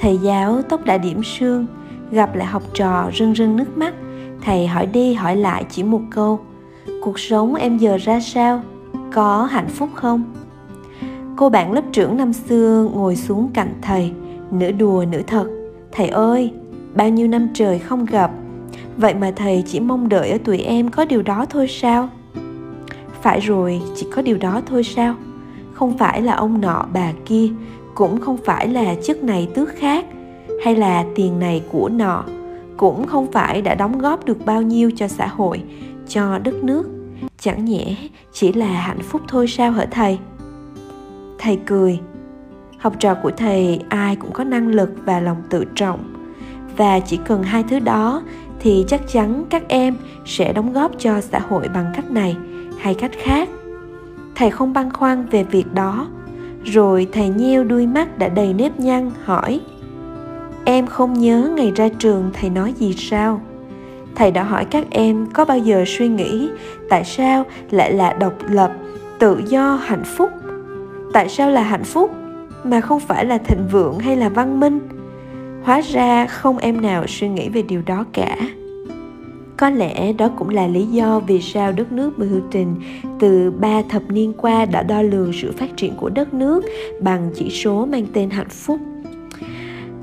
thầy 0.00 0.18
giáo 0.18 0.62
tóc 0.62 0.84
đã 0.84 0.98
điểm 0.98 1.22
sương, 1.24 1.66
gặp 2.10 2.36
lại 2.36 2.46
học 2.46 2.62
trò 2.74 3.10
rưng 3.14 3.34
rưng 3.34 3.56
nước 3.56 3.76
mắt, 3.76 3.94
thầy 4.42 4.66
hỏi 4.66 4.86
đi 4.86 5.14
hỏi 5.14 5.36
lại 5.36 5.64
chỉ 5.70 5.82
một 5.82 6.02
câu, 6.10 6.40
cuộc 7.02 7.18
sống 7.18 7.54
em 7.54 7.78
giờ 7.78 7.96
ra 8.00 8.20
sao? 8.20 8.62
Có 9.12 9.44
hạnh 9.44 9.68
phúc 9.68 9.88
không? 9.94 10.24
Cô 11.36 11.48
bạn 11.48 11.72
lớp 11.72 11.84
trưởng 11.92 12.16
năm 12.16 12.32
xưa 12.32 12.88
ngồi 12.94 13.16
xuống 13.16 13.50
cạnh 13.54 13.74
thầy, 13.82 14.12
nửa 14.50 14.70
đùa 14.70 15.04
nửa 15.10 15.22
thật, 15.26 15.46
thầy 15.92 16.08
ơi 16.08 16.52
bao 16.94 17.08
nhiêu 17.08 17.28
năm 17.28 17.48
trời 17.54 17.78
không 17.78 18.04
gặp. 18.04 18.30
Vậy 18.96 19.14
mà 19.14 19.32
thầy 19.36 19.64
chỉ 19.66 19.80
mong 19.80 20.08
đợi 20.08 20.30
ở 20.30 20.38
tuổi 20.44 20.58
em 20.58 20.90
có 20.90 21.04
điều 21.04 21.22
đó 21.22 21.46
thôi 21.50 21.68
sao? 21.68 22.08
Phải 23.22 23.40
rồi, 23.40 23.82
chỉ 23.96 24.06
có 24.12 24.22
điều 24.22 24.38
đó 24.38 24.60
thôi 24.66 24.84
sao? 24.84 25.14
Không 25.72 25.98
phải 25.98 26.22
là 26.22 26.32
ông 26.34 26.60
nọ, 26.60 26.86
bà 26.92 27.12
kia, 27.26 27.48
cũng 27.94 28.20
không 28.20 28.36
phải 28.44 28.68
là 28.68 28.94
chức 29.04 29.22
này 29.22 29.48
tước 29.54 29.68
khác, 29.76 30.04
hay 30.64 30.76
là 30.76 31.04
tiền 31.14 31.38
này 31.38 31.62
của 31.72 31.88
nọ, 31.88 32.24
cũng 32.76 33.06
không 33.06 33.32
phải 33.32 33.62
đã 33.62 33.74
đóng 33.74 33.98
góp 33.98 34.24
được 34.24 34.46
bao 34.46 34.62
nhiêu 34.62 34.90
cho 34.96 35.08
xã 35.08 35.26
hội, 35.26 35.62
cho 36.08 36.38
đất 36.38 36.64
nước. 36.64 36.88
Chẳng 37.38 37.64
nhẽ 37.64 37.96
chỉ 38.32 38.52
là 38.52 38.66
hạnh 38.66 39.02
phúc 39.02 39.22
thôi 39.28 39.46
sao 39.48 39.70
hả 39.70 39.86
thầy? 39.90 40.18
Thầy 41.38 41.58
cười. 41.66 42.00
Học 42.78 42.94
trò 42.98 43.14
của 43.14 43.30
thầy 43.30 43.80
ai 43.88 44.16
cũng 44.16 44.32
có 44.32 44.44
năng 44.44 44.68
lực 44.68 44.90
và 45.04 45.20
lòng 45.20 45.42
tự 45.50 45.64
trọng 45.74 46.23
và 46.76 47.00
chỉ 47.00 47.18
cần 47.24 47.42
hai 47.42 47.62
thứ 47.62 47.78
đó, 47.78 48.22
thì 48.60 48.84
chắc 48.88 49.00
chắn 49.08 49.44
các 49.50 49.68
em 49.68 49.96
sẽ 50.26 50.52
đóng 50.52 50.72
góp 50.72 50.92
cho 50.98 51.20
xã 51.20 51.38
hội 51.38 51.68
bằng 51.74 51.92
cách 51.96 52.10
này. 52.10 52.36
Hay 52.78 52.94
cách 52.94 53.10
khác, 53.22 53.48
thầy 54.34 54.50
không 54.50 54.72
băn 54.72 54.92
khoăn 54.92 55.26
về 55.26 55.44
việc 55.44 55.74
đó. 55.74 56.08
Rồi 56.64 57.06
thầy 57.12 57.28
nheo 57.28 57.64
đuôi 57.64 57.86
mắt 57.86 58.18
đã 58.18 58.28
đầy 58.28 58.52
nếp 58.52 58.80
nhăn, 58.80 59.10
hỏi, 59.24 59.60
em 60.64 60.86
không 60.86 61.12
nhớ 61.12 61.52
ngày 61.56 61.72
ra 61.76 61.88
trường 61.98 62.30
thầy 62.32 62.50
nói 62.50 62.74
gì 62.78 62.92
sao? 62.92 63.40
Thầy 64.14 64.30
đã 64.30 64.42
hỏi 64.42 64.64
các 64.64 64.86
em 64.90 65.26
có 65.32 65.44
bao 65.44 65.58
giờ 65.58 65.84
suy 65.86 66.08
nghĩ 66.08 66.50
tại 66.88 67.04
sao 67.04 67.44
lại 67.70 67.92
là 67.92 68.12
độc 68.12 68.34
lập, 68.48 68.72
tự 69.18 69.42
do, 69.46 69.74
hạnh 69.74 70.04
phúc? 70.04 70.30
Tại 71.12 71.28
sao 71.28 71.50
là 71.50 71.62
hạnh 71.62 71.84
phúc 71.84 72.10
mà 72.64 72.80
không 72.80 73.00
phải 73.00 73.24
là 73.24 73.38
thịnh 73.38 73.68
vượng 73.72 73.98
hay 73.98 74.16
là 74.16 74.28
văn 74.28 74.60
minh? 74.60 74.80
Hóa 75.64 75.80
ra 75.80 76.26
không 76.26 76.58
em 76.58 76.80
nào 76.80 77.04
suy 77.08 77.28
nghĩ 77.28 77.48
về 77.48 77.62
điều 77.62 77.82
đó 77.86 78.04
cả 78.12 78.36
có 79.56 79.70
lẽ 79.70 80.12
đó 80.12 80.28
cũng 80.38 80.48
là 80.48 80.66
lý 80.66 80.86
do 80.86 81.20
vì 81.20 81.40
sao 81.40 81.72
đất 81.72 81.92
nước 81.92 82.18
Bưu 82.18 82.40
từ 83.20 83.50
ba 83.50 83.82
thập 83.82 84.02
niên 84.08 84.32
qua 84.36 84.64
đã 84.64 84.82
đo 84.82 85.02
lường 85.02 85.32
sự 85.32 85.52
phát 85.52 85.76
triển 85.76 85.94
của 85.96 86.08
đất 86.08 86.34
nước 86.34 86.64
bằng 87.00 87.30
chỉ 87.34 87.50
số 87.50 87.86
mang 87.86 88.06
tên 88.12 88.30
hạnh 88.30 88.48
phúc. 88.48 88.80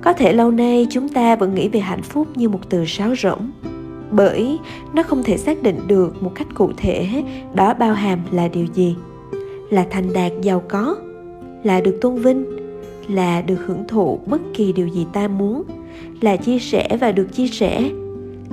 Có 0.01 0.13
thể 0.13 0.33
lâu 0.33 0.51
nay 0.51 0.87
chúng 0.89 1.09
ta 1.09 1.35
vẫn 1.35 1.55
nghĩ 1.55 1.69
về 1.69 1.79
hạnh 1.79 2.01
phúc 2.01 2.27
như 2.35 2.49
một 2.49 2.59
từ 2.69 2.85
sáo 2.85 3.15
rỗng, 3.15 3.51
bởi 4.11 4.59
nó 4.93 5.03
không 5.03 5.23
thể 5.23 5.37
xác 5.37 5.63
định 5.63 5.79
được 5.87 6.23
một 6.23 6.31
cách 6.35 6.47
cụ 6.53 6.71
thể 6.77 7.23
đó 7.53 7.73
bao 7.73 7.93
hàm 7.93 8.19
là 8.31 8.47
điều 8.47 8.65
gì. 8.73 8.95
Là 9.69 9.85
thành 9.89 10.13
đạt 10.13 10.31
giàu 10.41 10.63
có, 10.69 10.95
là 11.63 11.81
được 11.81 11.97
tôn 12.01 12.15
vinh, 12.15 12.60
là 13.13 13.41
được 13.41 13.65
hưởng 13.65 13.87
thụ 13.87 14.19
bất 14.25 14.41
kỳ 14.53 14.73
điều 14.73 14.87
gì 14.87 15.05
ta 15.13 15.27
muốn, 15.27 15.63
là 16.21 16.35
chia 16.35 16.59
sẻ 16.59 16.97
và 17.01 17.11
được 17.11 17.27
chia 17.33 17.47
sẻ, 17.47 17.91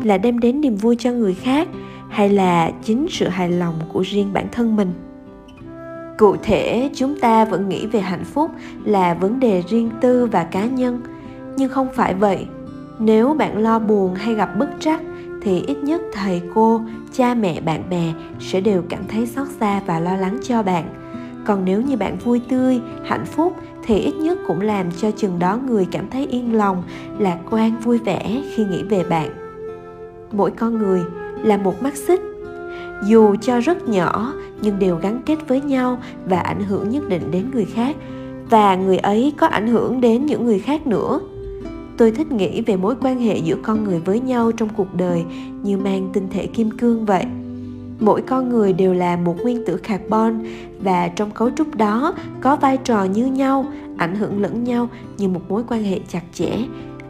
là 0.03 0.19
đem 0.19 0.39
đến 0.39 0.61
niềm 0.61 0.77
vui 0.77 0.97
cho 0.99 1.13
người 1.13 1.35
khác 1.35 1.69
hay 2.09 2.29
là 2.29 2.71
chính 2.85 3.07
sự 3.11 3.29
hài 3.29 3.51
lòng 3.51 3.75
của 3.93 4.01
riêng 4.01 4.33
bản 4.33 4.47
thân 4.53 4.77
mình. 4.77 4.93
Cụ 6.19 6.37
thể 6.43 6.91
chúng 6.95 7.21
ta 7.21 7.45
vẫn 7.45 7.69
nghĩ 7.69 7.87
về 7.87 8.01
hạnh 8.01 8.25
phúc 8.25 8.51
là 8.85 9.15
vấn 9.15 9.41
đề 9.41 9.63
riêng 9.69 9.91
tư 10.01 10.27
và 10.27 10.45
cá 10.45 10.67
nhân 10.67 11.01
nhưng 11.57 11.71
không 11.71 11.89
phải 11.95 12.15
vậy. 12.15 12.47
Nếu 12.99 13.35
bạn 13.35 13.59
lo 13.59 13.79
buồn 13.79 14.15
hay 14.15 14.35
gặp 14.35 14.59
bất 14.59 14.71
trắc 14.81 15.01
thì 15.43 15.63
ít 15.67 15.77
nhất 15.77 16.01
thầy 16.13 16.43
cô 16.55 16.81
cha 17.13 17.35
mẹ 17.35 17.61
bạn 17.61 17.83
bè 17.91 18.13
sẽ 18.41 18.61
đều 18.61 18.83
cảm 18.89 19.03
thấy 19.09 19.27
xót 19.27 19.49
xa 19.61 19.81
và 19.87 20.01
lo 20.01 20.17
lắng 20.17 20.39
cho 20.43 20.63
bạn 20.63 20.85
còn 21.49 21.65
nếu 21.65 21.83
như 21.83 21.97
bạn 21.97 22.19
vui 22.19 22.41
tươi, 22.49 22.81
hạnh 23.05 23.25
phúc, 23.25 23.57
thì 23.87 23.99
ít 23.99 24.15
nhất 24.15 24.39
cũng 24.47 24.61
làm 24.61 24.87
cho 24.93 25.11
chừng 25.11 25.39
đó 25.39 25.59
người 25.69 25.87
cảm 25.93 26.11
thấy 26.11 26.27
yên 26.27 26.55
lòng, 26.55 26.83
lạc 27.19 27.39
quan, 27.51 27.81
vui 27.81 27.99
vẻ 27.99 28.43
khi 28.55 28.65
nghĩ 28.65 28.83
về 28.83 29.05
bạn. 29.05 29.31
Mỗi 30.33 30.51
con 30.51 30.79
người 30.79 31.03
là 31.43 31.57
một 31.57 31.83
mắt 31.83 31.97
xích. 31.97 32.21
Dù 33.07 33.37
cho 33.41 33.61
rất 33.61 33.89
nhỏ, 33.89 34.33
nhưng 34.63 34.79
đều 34.79 34.97
gắn 34.97 35.23
kết 35.27 35.49
với 35.49 35.61
nhau 35.61 35.99
và 36.27 36.39
ảnh 36.39 36.65
hưởng 36.65 36.91
nhất 36.91 37.09
định 37.09 37.31
đến 37.31 37.51
người 37.53 37.65
khác. 37.65 37.97
Và 38.51 38.77
người 38.77 38.99
ấy 38.99 39.33
có 39.37 39.47
ảnh 39.47 39.67
hưởng 39.67 40.01
đến 40.01 40.27
những 40.27 40.45
người 40.45 40.59
khác 40.59 40.87
nữa. 40.87 41.21
Tôi 41.97 42.11
thích 42.11 42.33
nghĩ 42.33 42.61
về 42.61 42.77
mối 42.77 42.95
quan 43.01 43.21
hệ 43.21 43.37
giữa 43.37 43.57
con 43.63 43.85
người 43.85 44.01
với 44.01 44.21
nhau 44.21 44.53
trong 44.53 44.69
cuộc 44.77 44.95
đời 44.95 45.25
như 45.63 45.79
mang 45.79 46.09
tinh 46.13 46.29
thể 46.31 46.47
kim 46.47 46.71
cương 46.71 47.07
vậy 47.07 47.25
mỗi 48.01 48.23
con 48.23 48.49
người 48.49 48.73
đều 48.73 48.95
là 48.95 49.17
một 49.17 49.37
nguyên 49.43 49.65
tử 49.67 49.77
carbon 49.77 50.45
và 50.81 51.09
trong 51.09 51.31
cấu 51.31 51.51
trúc 51.51 51.75
đó 51.75 52.15
có 52.41 52.57
vai 52.57 52.77
trò 52.77 53.05
như 53.05 53.27
nhau, 53.27 53.67
ảnh 53.97 54.15
hưởng 54.15 54.43
lẫn 54.43 54.65
nhau 54.65 54.89
như 55.19 55.29
một 55.29 55.41
mối 55.49 55.63
quan 55.69 55.83
hệ 55.83 56.01
chặt 56.09 56.23
chẽ 56.33 56.53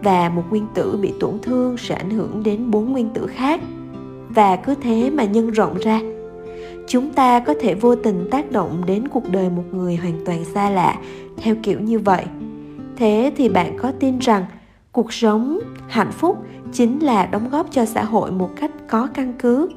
và 0.03 0.29
một 0.29 0.43
nguyên 0.51 0.67
tử 0.75 0.99
bị 1.03 1.13
tổn 1.21 1.39
thương 1.43 1.77
sẽ 1.77 1.95
ảnh 1.95 2.11
hưởng 2.11 2.43
đến 2.43 2.71
bốn 2.71 2.93
nguyên 2.93 3.09
tử 3.15 3.27
khác. 3.27 3.61
Và 4.29 4.57
cứ 4.57 4.75
thế 4.75 5.11
mà 5.11 5.25
nhân 5.25 5.51
rộng 5.51 5.79
ra, 5.79 6.01
chúng 6.89 7.11
ta 7.11 7.41
có 7.41 7.55
thể 7.61 7.75
vô 7.75 7.95
tình 7.95 8.29
tác 8.31 8.53
động 8.53 8.83
đến 8.87 9.09
cuộc 9.09 9.31
đời 9.31 9.51
một 9.51 9.65
người 9.73 9.97
hoàn 9.97 10.25
toàn 10.25 10.45
xa 10.45 10.71
lạ, 10.71 10.97
theo 11.37 11.55
kiểu 11.63 11.81
như 11.81 11.99
vậy. 11.99 12.25
Thế 12.97 13.33
thì 13.37 13.49
bạn 13.49 13.77
có 13.79 13.93
tin 14.01 14.19
rằng 14.19 14.45
cuộc 14.93 15.13
sống 15.13 15.59
hạnh 15.89 16.13
phúc 16.13 16.45
chính 16.73 16.99
là 16.99 17.27
đóng 17.27 17.49
góp 17.51 17.67
cho 17.71 17.85
xã 17.85 18.05
hội 18.05 18.31
một 18.31 18.51
cách 18.57 18.71
có 18.89 19.09
căn 19.15 19.33
cứ? 19.39 19.69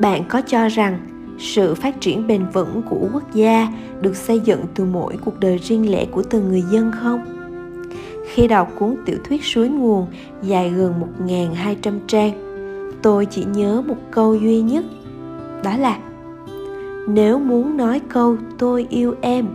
Bạn 0.00 0.24
có 0.28 0.40
cho 0.40 0.68
rằng 0.68 0.98
sự 1.38 1.74
phát 1.74 2.00
triển 2.00 2.26
bền 2.26 2.46
vững 2.52 2.82
của 2.90 3.08
quốc 3.12 3.34
gia 3.34 3.68
được 4.00 4.16
xây 4.16 4.40
dựng 4.40 4.60
từ 4.74 4.84
mỗi 4.84 5.16
cuộc 5.24 5.40
đời 5.40 5.58
riêng 5.58 5.90
lẻ 5.92 6.04
của 6.04 6.22
từng 6.22 6.48
người 6.48 6.62
dân 6.70 6.92
không? 6.92 7.24
Khi 8.32 8.48
đọc 8.48 8.72
cuốn 8.78 8.96
tiểu 9.06 9.16
thuyết 9.24 9.44
suối 9.44 9.68
nguồn 9.68 10.06
dài 10.42 10.70
gần 10.70 10.94
1.200 11.26 11.98
trang, 12.06 12.32
tôi 13.02 13.26
chỉ 13.26 13.44
nhớ 13.44 13.82
một 13.86 13.96
câu 14.10 14.34
duy 14.34 14.62
nhất, 14.62 14.84
đó 15.64 15.76
là 15.76 15.98
Nếu 17.08 17.38
muốn 17.38 17.76
nói 17.76 18.00
câu 18.08 18.36
tôi 18.58 18.86
yêu 18.90 19.14
em, 19.20 19.46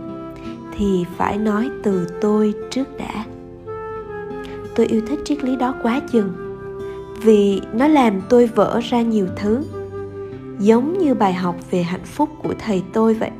thì 0.76 1.04
phải 1.16 1.38
nói 1.38 1.70
từ 1.82 2.06
tôi 2.20 2.54
trước 2.70 2.98
đã. 2.98 3.24
Tôi 4.74 4.86
yêu 4.86 5.00
thích 5.08 5.18
triết 5.24 5.44
lý 5.44 5.56
đó 5.56 5.74
quá 5.82 6.00
chừng 6.12 6.32
vì 7.22 7.60
nó 7.72 7.88
làm 7.88 8.20
tôi 8.28 8.46
vỡ 8.46 8.80
ra 8.90 9.02
nhiều 9.02 9.26
thứ 9.36 9.62
giống 10.60 10.98
như 10.98 11.14
bài 11.14 11.34
học 11.34 11.56
về 11.70 11.82
hạnh 11.82 12.04
phúc 12.04 12.28
của 12.42 12.54
thầy 12.58 12.82
tôi 12.92 13.14
vậy, 13.14 13.30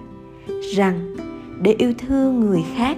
rằng 0.74 1.16
để 1.62 1.74
yêu 1.78 1.92
thương 1.98 2.40
người 2.40 2.62
khác 2.76 2.96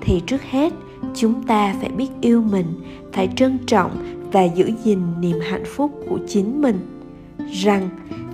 thì 0.00 0.20
trước 0.26 0.42
hết 0.42 0.72
chúng 1.14 1.42
ta 1.42 1.74
phải 1.80 1.88
biết 1.88 2.08
yêu 2.20 2.42
mình, 2.42 2.66
phải 3.12 3.28
trân 3.36 3.58
trọng 3.66 3.90
và 4.32 4.44
giữ 4.44 4.70
gìn 4.84 4.98
niềm 5.20 5.36
hạnh 5.42 5.64
phúc 5.66 5.90
của 6.08 6.18
chính 6.28 6.62
mình. 6.62 6.80
Rằng 7.52 7.88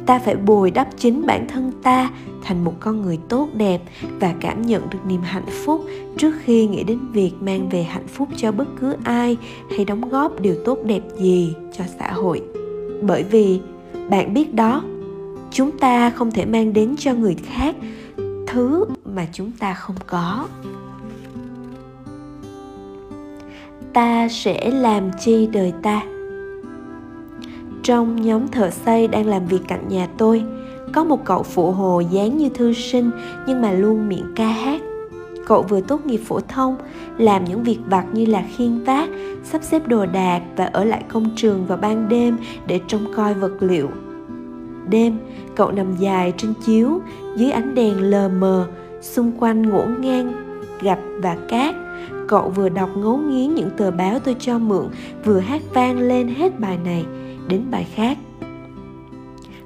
ta 0.07 0.19
phải 0.19 0.37
bồi 0.37 0.71
đắp 0.71 0.89
chính 0.97 1.27
bản 1.27 1.47
thân 1.49 1.73
ta 1.83 2.11
thành 2.43 2.65
một 2.65 2.75
con 2.81 3.03
người 3.03 3.19
tốt 3.29 3.49
đẹp 3.55 3.81
và 4.21 4.35
cảm 4.41 4.63
nhận 4.63 4.83
được 4.91 4.99
niềm 5.09 5.21
hạnh 5.21 5.47
phúc 5.65 5.85
trước 6.17 6.35
khi 6.45 6.67
nghĩ 6.67 6.85
đến 6.85 6.99
việc 7.13 7.33
mang 7.41 7.69
về 7.69 7.83
hạnh 7.83 8.07
phúc 8.09 8.29
cho 8.37 8.53
bất 8.53 8.69
cứ 8.81 8.97
ai 9.05 9.37
hay 9.77 9.85
đóng 9.85 10.09
góp 10.09 10.41
điều 10.41 10.55
tốt 10.65 10.79
đẹp 10.85 11.03
gì 11.19 11.55
cho 11.79 11.85
xã 11.99 12.13
hội. 12.13 12.43
Bởi 13.03 13.23
vì, 13.23 13.61
bạn 14.11 14.35
biết 14.35 14.55
đó 14.55 14.83
chúng 15.57 15.79
ta 15.79 16.11
không 16.11 16.31
thể 16.31 16.45
mang 16.45 16.73
đến 16.73 16.95
cho 16.99 17.15
người 17.15 17.35
khác 17.35 17.77
thứ 18.47 18.85
mà 19.05 19.27
chúng 19.33 19.51
ta 19.59 19.75
không 19.75 19.97
có. 20.07 20.47
Ta 23.93 24.29
sẽ 24.29 24.71
làm 24.71 25.11
chi 25.21 25.49
đời 25.53 25.73
ta? 25.83 26.03
Trong 27.83 28.23
nhóm 28.23 28.49
thợ 28.49 28.71
xây 28.71 29.09
đang 29.09 29.27
làm 29.27 29.47
việc 29.47 29.61
cạnh 29.69 29.89
nhà 29.89 30.09
tôi, 30.19 30.43
có 30.93 31.05
một 31.05 31.25
cậu 31.25 31.43
phụ 31.43 31.73
hồ 31.73 32.01
dáng 32.01 32.37
như 32.37 32.49
thư 32.49 32.73
sinh 32.73 33.11
nhưng 33.47 33.63
mà 33.63 33.73
luôn 33.73 34.09
miệng 34.09 34.33
ca 34.37 34.49
hát. 34.49 34.81
Cậu 35.47 35.63
vừa 35.63 35.81
tốt 35.81 36.07
nghiệp 36.07 36.21
phổ 36.27 36.41
thông, 36.41 36.77
làm 37.19 37.45
những 37.45 37.63
việc 37.63 37.79
vặt 37.87 38.05
như 38.13 38.27
là 38.27 38.45
khiên 38.57 38.85
vác, 38.85 39.09
sắp 39.45 39.63
xếp 39.63 39.89
đồ 39.89 40.07
đạc 40.07 40.43
và 40.57 40.65
ở 40.65 40.85
lại 40.85 41.03
công 41.09 41.31
trường 41.37 41.67
vào 41.67 41.79
ban 41.79 42.09
đêm 42.09 42.39
để 42.67 42.81
trông 42.89 43.13
coi 43.15 43.35
vật 43.35 43.53
liệu 43.61 43.89
đêm, 44.89 45.19
cậu 45.55 45.73
nằm 45.73 45.97
dài 45.97 46.33
trên 46.37 46.53
chiếu, 46.67 47.01
dưới 47.37 47.51
ánh 47.51 47.75
đèn 47.75 48.01
lờ 48.01 48.29
mờ, 48.29 48.67
xung 49.01 49.33
quanh 49.39 49.63
ngổn 49.63 50.01
ngang, 50.01 50.33
gạch 50.83 51.01
và 51.23 51.37
cát. 51.49 51.75
Cậu 52.29 52.49
vừa 52.49 52.69
đọc 52.69 52.91
ngấu 52.97 53.17
nghiến 53.17 53.55
những 53.55 53.71
tờ 53.77 53.91
báo 53.91 54.19
tôi 54.19 54.37
cho 54.39 54.59
mượn, 54.59 54.87
vừa 55.25 55.39
hát 55.39 55.63
vang 55.75 55.99
lên 55.99 56.29
hết 56.29 56.61
bài 56.61 56.79
này 56.85 57.05
đến 57.49 57.63
bài 57.71 57.87
khác. 57.95 58.19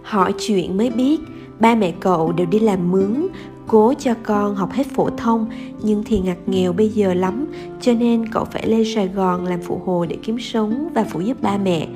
Hỏi 0.02 0.34
chuyện 0.38 0.76
mới 0.76 0.90
biết, 0.90 1.20
ba 1.60 1.74
mẹ 1.74 1.92
cậu 2.00 2.32
đều 2.32 2.46
đi 2.46 2.58
làm 2.58 2.90
mướn, 2.90 3.26
cố 3.66 3.94
cho 3.98 4.14
con 4.22 4.54
học 4.54 4.72
hết 4.72 4.86
phổ 4.86 5.10
thông, 5.10 5.46
nhưng 5.82 6.04
thì 6.04 6.20
ngặt 6.20 6.36
nghèo 6.46 6.72
bây 6.72 6.88
giờ 6.88 7.14
lắm, 7.14 7.46
cho 7.80 7.92
nên 7.92 8.28
cậu 8.28 8.44
phải 8.44 8.68
lên 8.68 8.84
sài 8.94 9.08
gòn 9.08 9.46
làm 9.46 9.60
phụ 9.62 9.80
hồ 9.84 10.06
để 10.08 10.16
kiếm 10.22 10.38
sống 10.38 10.88
và 10.94 11.04
phụ 11.10 11.20
giúp 11.20 11.42
ba 11.42 11.58
mẹ. 11.58 11.88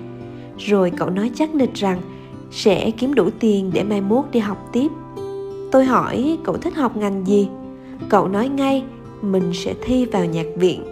Rồi 0.59 0.91
cậu 0.91 1.11
nói 1.11 1.31
chắc 1.35 1.55
nịch 1.55 1.75
rằng 1.75 2.01
sẽ 2.55 2.91
kiếm 2.91 3.15
đủ 3.15 3.31
tiền 3.41 3.71
để 3.75 3.83
mai 3.85 4.01
mốt 4.01 4.25
đi 4.33 4.41
học 4.41 4.69
tiếp. 4.73 4.89
Tôi 5.73 5.85
hỏi, 5.85 6.39
cậu 6.45 6.57
thích 6.57 6.75
học 6.75 6.97
ngành 6.97 7.27
gì? 7.27 7.49
Cậu 8.09 8.29
nói 8.29 8.49
ngay, 8.49 8.85
mình 9.23 9.51
sẽ 9.55 9.75
thi 9.83 10.07
vào 10.07 10.25
nhạc 10.25 10.47
viện. 10.57 10.83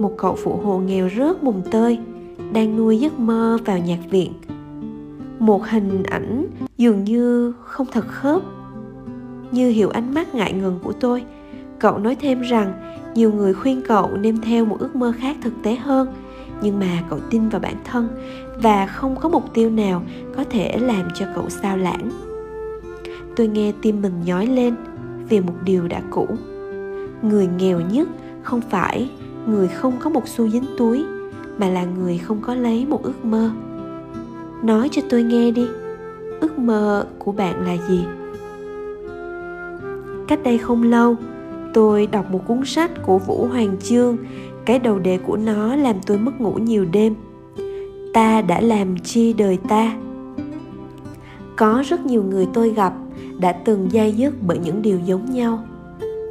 Một 0.00 0.12
cậu 0.16 0.34
phụ 0.34 0.56
hồ 0.56 0.78
nghèo 0.78 1.08
rớt 1.16 1.42
mùng 1.42 1.62
tơi, 1.70 1.98
đang 2.52 2.76
nuôi 2.76 2.98
giấc 2.98 3.20
mơ 3.20 3.58
vào 3.64 3.78
nhạc 3.78 3.98
viện. 4.10 4.32
Một 5.38 5.66
hình 5.66 6.02
ảnh 6.02 6.46
dường 6.78 7.04
như 7.04 7.52
không 7.62 7.86
thật 7.92 8.04
khớp. 8.08 8.42
Như 9.50 9.70
hiểu 9.70 9.88
ánh 9.88 10.14
mắt 10.14 10.34
ngại 10.34 10.52
ngần 10.52 10.78
của 10.82 10.92
tôi, 10.92 11.24
cậu 11.78 11.98
nói 11.98 12.14
thêm 12.14 12.40
rằng 12.40 12.72
nhiều 13.14 13.32
người 13.32 13.54
khuyên 13.54 13.82
cậu 13.88 14.10
nên 14.16 14.40
theo 14.40 14.64
một 14.64 14.76
ước 14.78 14.96
mơ 14.96 15.12
khác 15.18 15.36
thực 15.42 15.52
tế 15.62 15.76
hơn, 15.76 16.08
nhưng 16.62 16.78
mà 16.78 17.02
cậu 17.10 17.18
tin 17.30 17.48
vào 17.48 17.60
bản 17.60 17.74
thân 17.84 18.08
và 18.62 18.86
không 18.86 19.16
có 19.20 19.28
mục 19.28 19.54
tiêu 19.54 19.70
nào 19.70 20.02
có 20.36 20.44
thể 20.50 20.78
làm 20.78 21.08
cho 21.14 21.26
cậu 21.34 21.48
sao 21.48 21.76
lãng. 21.76 22.10
Tôi 23.36 23.48
nghe 23.48 23.72
tim 23.82 24.02
mình 24.02 24.12
nhói 24.24 24.46
lên 24.46 24.74
vì 25.28 25.40
một 25.40 25.54
điều 25.64 25.88
đã 25.88 26.02
cũ. 26.10 26.26
Người 27.22 27.48
nghèo 27.58 27.80
nhất 27.80 28.08
không 28.42 28.60
phải 28.60 29.10
người 29.46 29.68
không 29.68 29.92
có 30.00 30.10
một 30.10 30.28
xu 30.28 30.48
dính 30.48 30.64
túi, 30.78 31.04
mà 31.58 31.68
là 31.68 31.84
người 31.84 32.18
không 32.18 32.40
có 32.40 32.54
lấy 32.54 32.86
một 32.86 33.02
ước 33.02 33.24
mơ. 33.24 33.50
Nói 34.62 34.88
cho 34.92 35.02
tôi 35.10 35.22
nghe 35.22 35.50
đi, 35.50 35.66
ước 36.40 36.58
mơ 36.58 37.06
của 37.18 37.32
bạn 37.32 37.66
là 37.66 37.76
gì? 37.88 38.04
Cách 40.28 40.40
đây 40.44 40.58
không 40.58 40.82
lâu, 40.82 41.16
tôi 41.74 42.06
đọc 42.06 42.30
một 42.30 42.40
cuốn 42.46 42.64
sách 42.64 42.90
của 43.02 43.18
vũ 43.18 43.46
hoàng 43.46 43.76
chương. 43.80 44.16
Cái 44.64 44.78
đầu 44.78 44.98
đề 44.98 45.18
của 45.18 45.36
nó 45.36 45.76
làm 45.76 45.96
tôi 46.06 46.18
mất 46.18 46.40
ngủ 46.40 46.52
nhiều 46.52 46.84
đêm 46.92 47.14
ta 48.16 48.40
đã 48.40 48.60
làm 48.60 48.96
chi 48.98 49.32
đời 49.32 49.58
ta. 49.68 49.96
Có 51.56 51.82
rất 51.86 52.06
nhiều 52.06 52.22
người 52.22 52.46
tôi 52.54 52.70
gặp 52.70 52.94
đã 53.40 53.52
từng 53.52 53.88
dai 53.92 54.12
dứt 54.12 54.34
bởi 54.46 54.58
những 54.58 54.82
điều 54.82 54.98
giống 54.98 55.30
nhau. 55.30 55.64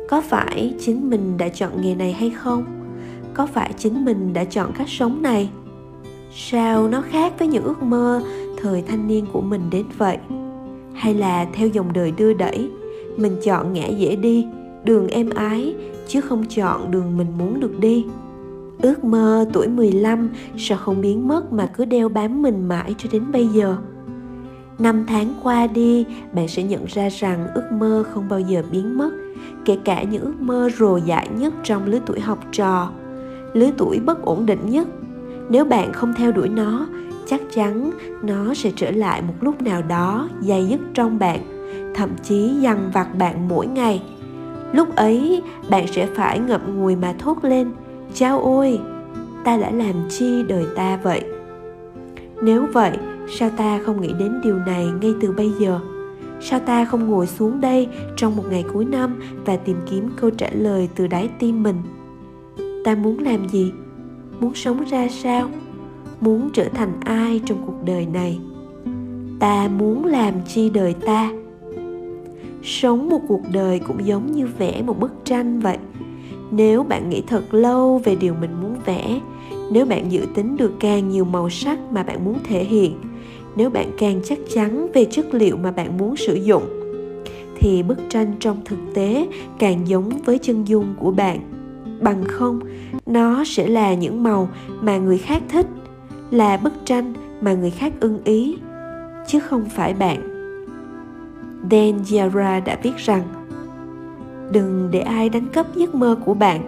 Có 0.09 0.21
phải 0.21 0.73
chính 0.79 1.09
mình 1.09 1.37
đã 1.37 1.49
chọn 1.49 1.81
nghề 1.81 1.95
này 1.95 2.13
hay 2.13 2.29
không? 2.29 2.65
Có 3.33 3.45
phải 3.45 3.73
chính 3.77 4.05
mình 4.05 4.33
đã 4.33 4.43
chọn 4.43 4.71
cách 4.77 4.89
sống 4.89 5.21
này? 5.21 5.49
Sao 6.35 6.87
nó 6.87 7.01
khác 7.01 7.33
với 7.39 7.47
những 7.47 7.63
ước 7.63 7.83
mơ 7.83 8.21
thời 8.61 8.81
thanh 8.81 9.07
niên 9.07 9.25
của 9.33 9.41
mình 9.41 9.61
đến 9.71 9.85
vậy? 9.97 10.17
Hay 10.93 11.13
là 11.13 11.45
theo 11.53 11.67
dòng 11.67 11.93
đời 11.93 12.11
đưa 12.11 12.33
đẩy, 12.33 12.69
mình 13.17 13.37
chọn 13.43 13.73
ngã 13.73 13.87
dễ 13.87 14.15
đi, 14.15 14.47
đường 14.83 15.07
êm 15.07 15.29
ái, 15.29 15.75
chứ 16.07 16.21
không 16.21 16.45
chọn 16.45 16.91
đường 16.91 17.17
mình 17.17 17.27
muốn 17.37 17.59
được 17.59 17.79
đi? 17.79 18.05
Ước 18.85 19.03
mơ 19.03 19.45
tuổi 19.53 19.67
15 19.67 20.29
sao 20.57 20.77
không 20.77 21.01
biến 21.01 21.27
mất 21.27 21.53
mà 21.53 21.65
cứ 21.65 21.85
đeo 21.85 22.09
bám 22.09 22.41
mình 22.41 22.67
mãi 22.67 22.95
cho 22.97 23.09
đến 23.11 23.23
bây 23.31 23.47
giờ. 23.47 23.77
Năm 24.79 25.05
tháng 25.07 25.33
qua 25.43 25.67
đi, 25.67 26.05
bạn 26.33 26.47
sẽ 26.47 26.63
nhận 26.63 26.85
ra 26.85 27.09
rằng 27.09 27.47
ước 27.55 27.71
mơ 27.71 28.03
không 28.11 28.29
bao 28.29 28.39
giờ 28.39 28.63
biến 28.71 28.97
mất, 28.97 29.09
kể 29.65 29.77
cả 29.83 30.03
những 30.03 30.21
ước 30.21 30.33
mơ 30.39 30.69
rồ 30.77 30.97
dại 30.97 31.29
nhất 31.37 31.53
trong 31.63 31.85
lứa 31.85 31.99
tuổi 32.05 32.19
học 32.19 32.39
trò. 32.51 32.91
Lứa 33.53 33.69
tuổi 33.77 33.99
bất 33.99 34.21
ổn 34.21 34.45
định 34.45 34.69
nhất, 34.69 34.87
nếu 35.49 35.65
bạn 35.65 35.93
không 35.93 36.13
theo 36.13 36.31
đuổi 36.31 36.49
nó, 36.49 36.87
chắc 37.25 37.41
chắn 37.53 37.91
nó 38.23 38.53
sẽ 38.53 38.71
trở 38.75 38.91
lại 38.91 39.21
một 39.21 39.33
lúc 39.41 39.61
nào 39.61 39.81
đó 39.81 40.29
dày 40.41 40.67
dứt 40.67 40.79
trong 40.93 41.19
bạn, 41.19 41.39
thậm 41.95 42.09
chí 42.23 42.49
dằn 42.59 42.91
vặt 42.93 43.07
bạn 43.17 43.47
mỗi 43.47 43.67
ngày. 43.67 44.03
Lúc 44.73 44.95
ấy, 44.95 45.41
bạn 45.69 45.87
sẽ 45.87 46.05
phải 46.05 46.39
ngậm 46.39 46.61
ngùi 46.77 46.95
mà 46.95 47.13
thốt 47.19 47.43
lên 47.43 47.71
chao 48.15 48.41
ôi 48.41 48.79
ta 49.43 49.57
đã 49.57 49.71
làm 49.71 49.95
chi 50.09 50.43
đời 50.43 50.65
ta 50.75 50.99
vậy? 51.03 51.23
Nếu 52.41 52.65
vậy, 52.73 52.97
sao 53.29 53.49
ta 53.49 53.79
không 53.85 54.01
nghĩ 54.01 54.13
đến 54.19 54.41
điều 54.43 54.57
này 54.57 54.87
ngay 55.01 55.13
từ 55.21 55.31
bây 55.31 55.51
giờ? 55.59 55.79
Sao 56.41 56.59
ta 56.59 56.85
không 56.85 57.09
ngồi 57.09 57.27
xuống 57.27 57.61
đây 57.61 57.87
trong 58.15 58.35
một 58.35 58.43
ngày 58.49 58.65
cuối 58.73 58.85
năm 58.85 59.19
và 59.45 59.55
tìm 59.55 59.77
kiếm 59.89 60.09
câu 60.15 60.29
trả 60.29 60.49
lời 60.53 60.89
từ 60.95 61.07
đáy 61.07 61.29
tim 61.39 61.63
mình? 61.63 61.75
Ta 62.85 62.95
muốn 62.95 63.19
làm 63.19 63.49
gì? 63.49 63.71
Muốn 64.39 64.53
sống 64.55 64.83
ra 64.89 65.07
sao? 65.09 65.49
Muốn 66.21 66.49
trở 66.53 66.69
thành 66.69 66.93
ai 67.05 67.41
trong 67.45 67.57
cuộc 67.65 67.85
đời 67.85 68.05
này? 68.05 68.39
Ta 69.39 69.67
muốn 69.67 70.05
làm 70.05 70.33
chi 70.47 70.69
đời 70.69 70.93
ta? 70.93 71.31
Sống 72.63 73.09
một 73.09 73.21
cuộc 73.27 73.41
đời 73.53 73.79
cũng 73.79 74.05
giống 74.05 74.31
như 74.31 74.47
vẽ 74.57 74.81
một 74.81 74.99
bức 74.99 75.11
tranh 75.25 75.59
vậy 75.59 75.77
nếu 76.51 76.83
bạn 76.83 77.09
nghĩ 77.09 77.23
thật 77.27 77.53
lâu 77.53 78.01
về 78.03 78.15
điều 78.15 78.33
mình 78.41 78.51
muốn 78.61 78.75
vẽ, 78.85 79.19
nếu 79.71 79.85
bạn 79.85 80.11
dự 80.11 80.25
tính 80.35 80.57
được 80.57 80.71
càng 80.79 81.09
nhiều 81.09 81.25
màu 81.25 81.49
sắc 81.49 81.79
mà 81.91 82.03
bạn 82.03 82.25
muốn 82.25 82.37
thể 82.43 82.63
hiện, 82.63 82.93
nếu 83.55 83.69
bạn 83.69 83.91
càng 83.97 84.21
chắc 84.25 84.37
chắn 84.53 84.87
về 84.93 85.05
chất 85.05 85.33
liệu 85.33 85.57
mà 85.57 85.71
bạn 85.71 85.97
muốn 85.97 86.15
sử 86.15 86.33
dụng, 86.33 86.63
thì 87.55 87.83
bức 87.83 87.97
tranh 88.09 88.33
trong 88.39 88.57
thực 88.65 88.79
tế 88.93 89.27
càng 89.59 89.87
giống 89.87 90.09
với 90.25 90.37
chân 90.37 90.67
dung 90.67 90.93
của 90.99 91.11
bạn. 91.11 91.39
Bằng 92.01 92.23
không, 92.27 92.59
nó 93.05 93.43
sẽ 93.43 93.67
là 93.67 93.93
những 93.93 94.23
màu 94.23 94.49
mà 94.81 94.97
người 94.97 95.17
khác 95.17 95.43
thích, 95.49 95.67
là 96.31 96.57
bức 96.57 96.73
tranh 96.85 97.13
mà 97.41 97.53
người 97.53 97.71
khác 97.71 97.93
ưng 97.99 98.19
ý, 98.23 98.57
chứ 99.27 99.39
không 99.39 99.65
phải 99.65 99.93
bạn. 99.93 100.21
Dan 101.71 101.93
Yara 102.17 102.59
đã 102.59 102.77
viết 102.83 102.97
rằng 102.97 103.23
đừng 104.51 104.87
để 104.91 104.99
ai 104.99 105.29
đánh 105.29 105.47
cắp 105.47 105.75
giấc 105.75 105.95
mơ 105.95 106.15
của 106.25 106.33
bạn. 106.33 106.61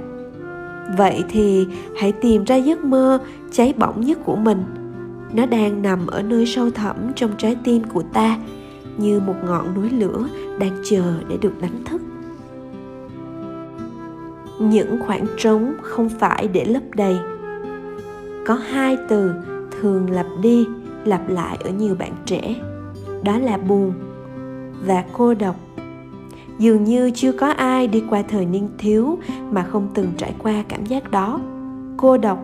Vậy 0.97 1.23
thì 1.29 1.67
hãy 1.97 2.11
tìm 2.11 2.43
ra 2.43 2.55
giấc 2.55 2.83
mơ 2.83 3.19
cháy 3.51 3.73
bỏng 3.77 4.01
nhất 4.01 4.17
của 4.25 4.35
mình. 4.35 4.63
Nó 5.33 5.45
đang 5.45 5.81
nằm 5.81 6.07
ở 6.07 6.21
nơi 6.21 6.45
sâu 6.45 6.69
thẳm 6.71 6.95
trong 7.15 7.31
trái 7.37 7.55
tim 7.63 7.83
của 7.93 8.03
ta, 8.13 8.37
như 8.97 9.19
một 9.19 9.35
ngọn 9.45 9.73
núi 9.75 9.89
lửa 9.89 10.27
đang 10.59 10.81
chờ 10.83 11.13
để 11.29 11.37
được 11.41 11.61
đánh 11.61 11.83
thức. 11.85 12.01
Những 14.59 14.99
khoảng 15.05 15.25
trống 15.37 15.73
không 15.81 16.09
phải 16.09 16.47
để 16.47 16.65
lấp 16.65 16.83
đầy. 16.95 17.17
Có 18.45 18.53
hai 18.53 18.97
từ 19.09 19.31
thường 19.81 20.09
lặp 20.09 20.25
đi, 20.41 20.67
lặp 21.05 21.29
lại 21.29 21.57
ở 21.63 21.69
nhiều 21.69 21.95
bạn 21.99 22.11
trẻ. 22.25 22.55
Đó 23.23 23.37
là 23.39 23.57
buồn 23.57 23.93
và 24.85 25.03
cô 25.13 25.33
độc 25.33 25.55
dường 26.59 26.83
như 26.83 27.11
chưa 27.11 27.31
có 27.31 27.47
ai 27.47 27.87
đi 27.87 28.03
qua 28.09 28.21
thời 28.21 28.45
niên 28.45 28.69
thiếu 28.77 29.17
mà 29.51 29.63
không 29.63 29.87
từng 29.93 30.07
trải 30.17 30.33
qua 30.39 30.63
cảm 30.67 30.85
giác 30.85 31.11
đó. 31.11 31.39
Cô 31.97 32.17
độc 32.17 32.39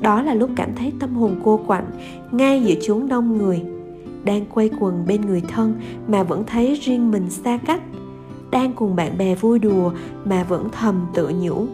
đó 0.00 0.22
là 0.22 0.34
lúc 0.34 0.50
cảm 0.56 0.70
thấy 0.76 0.92
tâm 1.00 1.14
hồn 1.14 1.40
cô 1.44 1.60
quạnh, 1.66 1.86
ngay 2.30 2.62
giữa 2.62 2.74
chốn 2.82 3.08
đông 3.08 3.38
người. 3.38 3.62
Đang 4.24 4.44
quay 4.54 4.70
quần 4.80 5.04
bên 5.06 5.20
người 5.20 5.42
thân 5.48 5.74
mà 6.08 6.22
vẫn 6.22 6.44
thấy 6.46 6.74
riêng 6.74 7.10
mình 7.10 7.30
xa 7.30 7.58
cách. 7.66 7.80
Đang 8.50 8.72
cùng 8.72 8.96
bạn 8.96 9.18
bè 9.18 9.34
vui 9.34 9.58
đùa 9.58 9.92
mà 10.24 10.44
vẫn 10.44 10.68
thầm 10.72 11.06
tự 11.14 11.30
nhủ, 11.40 11.66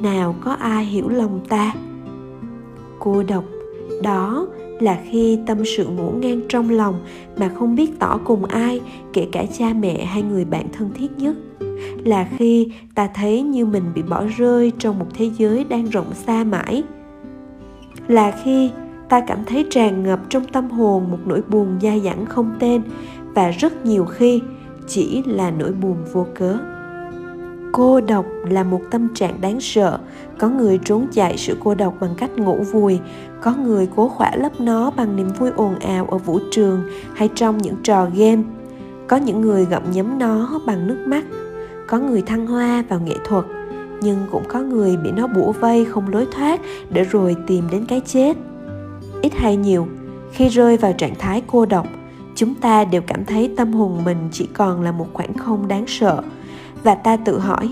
nào 0.00 0.34
có 0.40 0.52
ai 0.52 0.84
hiểu 0.84 1.08
lòng 1.08 1.40
ta? 1.48 1.74
Cô 2.98 3.22
độc 3.22 3.44
đó 4.02 4.46
là 4.80 4.98
khi 5.10 5.38
tâm 5.46 5.58
sự 5.76 5.86
ngổn 5.86 6.20
ngang 6.20 6.40
trong 6.48 6.70
lòng 6.70 6.94
mà 7.36 7.48
không 7.48 7.74
biết 7.74 7.98
tỏ 7.98 8.20
cùng 8.24 8.44
ai, 8.44 8.80
kể 9.12 9.28
cả 9.32 9.44
cha 9.58 9.72
mẹ 9.80 10.04
hay 10.04 10.22
người 10.22 10.44
bạn 10.44 10.66
thân 10.72 10.90
thiết 10.94 11.08
nhất. 11.18 11.36
Là 12.04 12.28
khi 12.36 12.68
ta 12.94 13.08
thấy 13.14 13.42
như 13.42 13.66
mình 13.66 13.84
bị 13.94 14.02
bỏ 14.02 14.24
rơi 14.36 14.72
trong 14.78 14.98
một 14.98 15.06
thế 15.14 15.30
giới 15.38 15.64
đang 15.64 15.84
rộng 15.84 16.14
xa 16.14 16.44
mãi. 16.44 16.82
Là 18.08 18.40
khi 18.44 18.70
ta 19.08 19.20
cảm 19.20 19.38
thấy 19.46 19.66
tràn 19.70 20.02
ngập 20.02 20.20
trong 20.28 20.44
tâm 20.44 20.70
hồn 20.70 21.10
một 21.10 21.18
nỗi 21.26 21.42
buồn 21.48 21.78
dai 21.82 22.00
dẳng 22.00 22.26
không 22.26 22.50
tên 22.60 22.82
và 23.34 23.50
rất 23.50 23.86
nhiều 23.86 24.04
khi 24.04 24.40
chỉ 24.86 25.22
là 25.26 25.50
nỗi 25.50 25.72
buồn 25.72 25.96
vô 26.12 26.26
cớ. 26.34 26.58
Cô 27.72 28.00
độc 28.00 28.26
là 28.50 28.64
một 28.64 28.80
tâm 28.90 29.14
trạng 29.14 29.40
đáng 29.40 29.60
sợ, 29.60 29.98
có 30.38 30.48
người 30.48 30.78
trốn 30.84 31.06
chạy 31.12 31.36
sự 31.36 31.56
cô 31.60 31.74
độc 31.74 31.94
bằng 32.00 32.14
cách 32.18 32.38
ngủ 32.38 32.62
vùi 32.72 33.00
có 33.42 33.54
người 33.54 33.88
cố 33.96 34.08
khỏa 34.08 34.36
lấp 34.36 34.60
nó 34.60 34.90
bằng 34.90 35.16
niềm 35.16 35.28
vui 35.38 35.50
ồn 35.56 35.78
ào 35.78 36.06
ở 36.06 36.18
vũ 36.18 36.38
trường 36.50 36.82
hay 37.14 37.28
trong 37.34 37.58
những 37.58 37.76
trò 37.82 38.08
game. 38.16 38.42
Có 39.08 39.16
những 39.16 39.40
người 39.40 39.66
gặm 39.70 39.82
nhấm 39.92 40.18
nó 40.18 40.60
bằng 40.66 40.86
nước 40.86 41.04
mắt. 41.06 41.24
Có 41.86 41.98
người 41.98 42.22
thăng 42.22 42.46
hoa 42.46 42.84
vào 42.88 43.00
nghệ 43.00 43.16
thuật, 43.24 43.44
nhưng 44.00 44.18
cũng 44.30 44.42
có 44.48 44.60
người 44.60 44.96
bị 44.96 45.10
nó 45.10 45.26
bủa 45.26 45.52
vây 45.52 45.84
không 45.84 46.08
lối 46.12 46.26
thoát 46.32 46.60
để 46.90 47.04
rồi 47.04 47.36
tìm 47.46 47.64
đến 47.70 47.84
cái 47.88 48.00
chết. 48.00 48.36
Ít 49.22 49.32
hay 49.34 49.56
nhiều, 49.56 49.86
khi 50.32 50.48
rơi 50.48 50.76
vào 50.76 50.92
trạng 50.92 51.14
thái 51.18 51.42
cô 51.46 51.66
độc, 51.66 51.86
chúng 52.34 52.54
ta 52.54 52.84
đều 52.84 53.02
cảm 53.02 53.24
thấy 53.24 53.54
tâm 53.56 53.72
hồn 53.72 54.04
mình 54.04 54.28
chỉ 54.32 54.48
còn 54.52 54.82
là 54.82 54.92
một 54.92 55.06
khoảng 55.12 55.34
không 55.34 55.68
đáng 55.68 55.84
sợ. 55.86 56.22
Và 56.82 56.94
ta 56.94 57.16
tự 57.16 57.38
hỏi, 57.38 57.70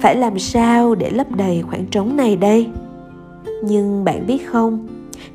phải 0.00 0.16
làm 0.16 0.38
sao 0.38 0.94
để 0.94 1.10
lấp 1.10 1.26
đầy 1.36 1.62
khoảng 1.62 1.86
trống 1.86 2.16
này 2.16 2.36
đây? 2.36 2.68
Nhưng 3.62 4.04
bạn 4.04 4.26
biết 4.26 4.46
không 4.46 4.86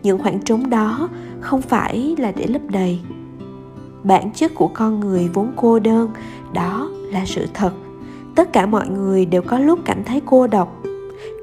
những 0.04 0.20
khoảng 0.20 0.42
trống 0.42 0.70
đó 0.70 1.10
không 1.40 1.62
phải 1.62 2.16
là 2.18 2.32
để 2.32 2.48
lấp 2.48 2.62
đầy. 2.70 3.00
Bản 4.04 4.32
chất 4.36 4.52
của 4.56 4.68
con 4.68 5.00
người 5.00 5.30
vốn 5.34 5.52
cô 5.56 5.80
đơn, 5.80 6.10
đó 6.54 6.90
là 7.12 7.26
sự 7.26 7.46
thật. 7.54 7.72
Tất 8.36 8.54
cả 8.54 8.66
mọi 8.66 8.90
người 8.90 9.26
đều 9.26 9.42
có 9.42 9.60
lúc 9.60 9.80
cảm 9.86 10.04
thấy 10.04 10.22
cô 10.26 10.48
độc. 10.48 10.84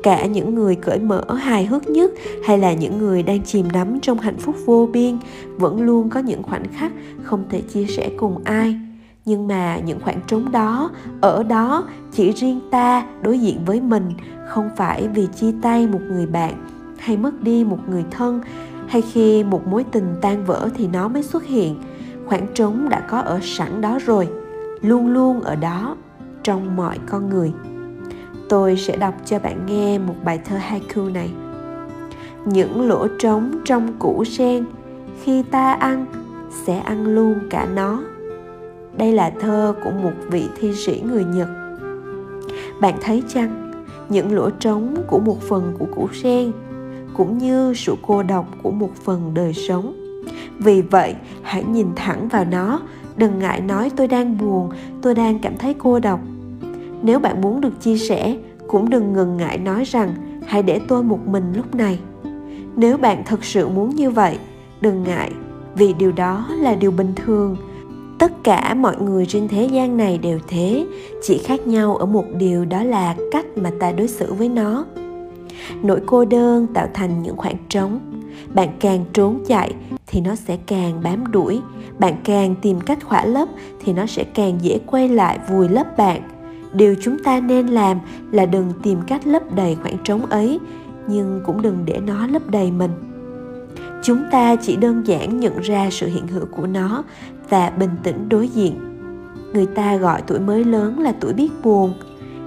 Cả 0.03 0.27
những 0.27 0.55
người 0.55 0.75
cởi 0.75 0.99
mở, 0.99 1.25
hài 1.35 1.67
hước 1.67 1.89
nhất 1.91 2.11
hay 2.45 2.59
là 2.59 2.73
những 2.73 2.99
người 2.99 3.23
đang 3.23 3.43
chìm 3.43 3.71
đắm 3.73 4.01
trong 4.01 4.19
hạnh 4.19 4.39
phúc 4.39 4.57
vô 4.65 4.89
biên 4.93 5.19
vẫn 5.57 5.83
luôn 5.83 6.11
có 6.11 6.21
những 6.21 6.43
khoảnh 6.43 6.65
khắc 6.73 6.93
không 7.23 7.45
thể 7.51 7.61
chia 7.61 7.87
sẻ 7.87 8.11
cùng 8.17 8.41
ai. 8.45 8.81
Nhưng 9.25 9.49
mà 9.49 9.79
những 9.79 10.01
khoảng 10.01 10.21
trống 10.27 10.53
đó, 10.53 10.91
ở 11.21 11.43
đó 11.43 11.85
chỉ 12.13 12.33
riêng 12.33 12.61
ta 12.71 13.07
đối 13.23 13.39
diện 13.39 13.65
với 13.65 13.81
mình, 13.81 14.05
không 14.49 14.71
phải 14.77 15.09
vì 15.09 15.27
chia 15.41 15.53
tay 15.63 15.87
một 15.87 16.01
người 16.11 16.27
bạn 16.27 16.78
hay 16.99 17.17
mất 17.17 17.43
đi 17.43 17.65
một 17.65 17.79
người 17.89 18.05
thân, 18.11 18.41
hay 18.87 19.03
khi 19.03 19.45
một 19.45 19.67
mối 19.67 19.85
tình 19.85 20.15
tan 20.21 20.45
vỡ 20.45 20.69
thì 20.75 20.89
nó 20.93 21.09
mới 21.09 21.23
xuất 21.23 21.45
hiện. 21.45 21.77
Khoảng 22.27 22.47
trống 22.55 22.89
đã 22.89 23.01
có 23.01 23.19
ở 23.19 23.39
sẵn 23.43 23.81
đó 23.81 23.99
rồi, 24.07 24.29
luôn 24.81 25.09
luôn 25.09 25.41
ở 25.41 25.57
đó, 25.57 25.97
trong 26.43 26.77
mọi 26.77 26.99
con 27.07 27.29
người. 27.29 27.53
Tôi 28.49 28.77
sẽ 28.77 28.97
đọc 28.97 29.15
cho 29.25 29.39
bạn 29.39 29.67
nghe 29.67 29.99
một 29.99 30.15
bài 30.25 30.41
thơ 30.45 30.57
haiku 30.57 31.03
này. 31.03 31.31
Những 32.45 32.89
lỗ 32.89 33.07
trống 33.19 33.51
trong 33.65 33.93
củ 33.99 34.25
sen, 34.25 34.65
khi 35.23 35.43
ta 35.43 35.73
ăn, 35.73 36.07
sẽ 36.67 36.79
ăn 36.79 37.15
luôn 37.15 37.35
cả 37.51 37.67
nó. 37.75 38.03
Đây 38.99 39.13
là 39.13 39.31
thơ 39.41 39.75
của 39.85 39.91
một 39.91 40.13
vị 40.31 40.49
thi 40.59 40.75
sĩ 40.75 41.03
người 41.07 41.25
nhật. 41.25 41.49
Bạn 42.81 42.95
thấy 43.01 43.23
chăng? 43.29 43.73
Những 44.09 44.35
lỗ 44.35 44.51
trống 44.51 44.97
của 45.07 45.19
một 45.19 45.43
phần 45.43 45.75
của 45.79 45.87
củ 45.95 46.09
sen 46.13 46.53
cũng 47.19 47.39
như 47.39 47.75
sự 47.77 47.97
cô 48.07 48.23
độc 48.23 48.47
của 48.63 48.71
một 48.71 48.91
phần 49.05 49.35
đời 49.35 49.53
sống. 49.53 49.95
Vì 50.59 50.83
vậy, 50.83 51.15
hãy 51.43 51.65
nhìn 51.65 51.87
thẳng 51.97 52.29
vào 52.29 52.45
nó, 52.45 52.81
đừng 53.17 53.39
ngại 53.39 53.61
nói 53.61 53.91
tôi 53.97 54.09
đang 54.09 54.39
buồn, 54.39 54.71
tôi 55.03 55.15
đang 55.15 55.39
cảm 55.39 55.57
thấy 55.59 55.75
cô 55.79 55.99
độc. 55.99 56.21
Nếu 57.03 57.19
bạn 57.19 57.41
muốn 57.41 57.61
được 57.61 57.81
chia 57.81 57.97
sẻ, 57.97 58.37
cũng 58.67 58.91
đừng 58.91 59.13
ngần 59.13 59.37
ngại 59.37 59.59
nói 59.59 59.85
rằng 59.85 60.15
hãy 60.47 60.63
để 60.63 60.81
tôi 60.89 61.03
một 61.03 61.27
mình 61.27 61.53
lúc 61.57 61.75
này. 61.75 61.99
Nếu 62.77 62.99
bạn 62.99 63.23
thật 63.27 63.45
sự 63.45 63.69
muốn 63.69 63.91
như 63.91 64.11
vậy, 64.11 64.39
đừng 64.81 65.03
ngại, 65.03 65.33
vì 65.75 65.93
điều 65.93 66.13
đó 66.13 66.47
là 66.59 66.75
điều 66.75 66.91
bình 66.91 67.13
thường. 67.17 67.57
Tất 68.19 68.33
cả 68.45 68.75
mọi 68.75 68.97
người 69.01 69.27
trên 69.27 69.49
thế 69.49 69.65
gian 69.65 69.97
này 69.97 70.19
đều 70.19 70.39
thế, 70.49 70.87
chỉ 71.23 71.39
khác 71.39 71.67
nhau 71.67 71.97
ở 71.97 72.07
một 72.07 72.25
điều 72.39 72.65
đó 72.65 72.83
là 72.83 73.15
cách 73.33 73.47
mà 73.57 73.71
ta 73.81 73.93
đối 73.93 74.09
xử 74.09 74.33
với 74.33 74.49
nó 74.49 74.85
nỗi 75.83 76.01
cô 76.07 76.25
đơn 76.25 76.67
tạo 76.75 76.89
thành 76.95 77.23
những 77.23 77.37
khoảng 77.37 77.57
trống. 77.69 78.01
Bạn 78.55 78.69
càng 78.81 79.05
trốn 79.13 79.39
chạy 79.47 79.75
thì 80.07 80.21
nó 80.21 80.35
sẽ 80.35 80.59
càng 80.67 81.01
bám 81.03 81.33
đuổi. 81.33 81.61
Bạn 81.99 82.15
càng 82.25 82.55
tìm 82.63 82.81
cách 82.81 83.05
khỏa 83.05 83.25
lấp 83.25 83.49
thì 83.85 83.93
nó 83.93 84.07
sẽ 84.07 84.25
càng 84.25 84.59
dễ 84.63 84.81
quay 84.87 85.09
lại 85.09 85.39
vùi 85.51 85.69
lấp 85.69 85.97
bạn. 85.97 86.23
Điều 86.73 86.95
chúng 87.01 87.19
ta 87.25 87.41
nên 87.41 87.67
làm 87.67 87.99
là 88.31 88.47
đừng 88.47 88.73
tìm 88.83 88.99
cách 89.07 89.27
lấp 89.27 89.55
đầy 89.55 89.75
khoảng 89.75 89.97
trống 90.05 90.27
ấy, 90.27 90.59
nhưng 91.09 91.41
cũng 91.47 91.63
đừng 91.63 91.79
để 91.85 92.01
nó 92.07 92.27
lấp 92.27 92.51
đầy 92.51 92.71
mình. 92.71 92.91
Chúng 94.03 94.23
ta 94.31 94.57
chỉ 94.57 94.77
đơn 94.77 95.07
giản 95.07 95.41
nhận 95.41 95.59
ra 95.61 95.89
sự 95.91 96.07
hiện 96.07 96.29
hữu 96.29 96.45
của 96.57 96.67
nó 96.67 97.03
và 97.49 97.71
bình 97.71 97.91
tĩnh 98.03 98.29
đối 98.29 98.49
diện. 98.49 98.75
Người 99.53 99.67
ta 99.67 99.97
gọi 99.97 100.23
tuổi 100.27 100.39
mới 100.41 100.65
lớn 100.65 100.99
là 100.99 101.13
tuổi 101.21 101.33
biết 101.33 101.51
buồn. 101.63 101.95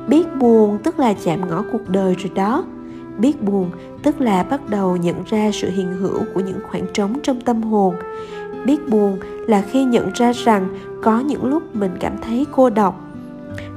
Biết 0.08 0.36
buồn 0.40 0.78
tức 0.84 1.00
là 1.00 1.14
chạm 1.24 1.50
ngõ 1.50 1.64
cuộc 1.72 1.90
đời 1.90 2.16
rồi 2.16 2.32
đó 2.36 2.64
biết 3.22 3.44
buồn, 3.44 3.72
tức 4.04 4.22
là 4.22 4.44
bắt 4.44 4.70
đầu 4.70 4.98
nhận 4.98 5.16
ra 5.26 5.50
sự 5.54 5.70
hiện 5.70 5.94
hữu 5.94 6.20
của 6.34 6.40
những 6.40 6.60
khoảng 6.70 6.86
trống 6.94 7.20
trong 7.24 7.42
tâm 7.42 7.64
hồn. 7.64 7.96
Biết 8.66 8.90
buồn 8.90 9.18
là 9.48 9.62
khi 9.62 9.84
nhận 9.84 10.12
ra 10.14 10.32
rằng 10.32 10.68
có 11.04 11.20
những 11.20 11.46
lúc 11.46 11.76
mình 11.76 11.92
cảm 12.00 12.14
thấy 12.22 12.46
cô 12.52 12.70
độc. 12.70 13.02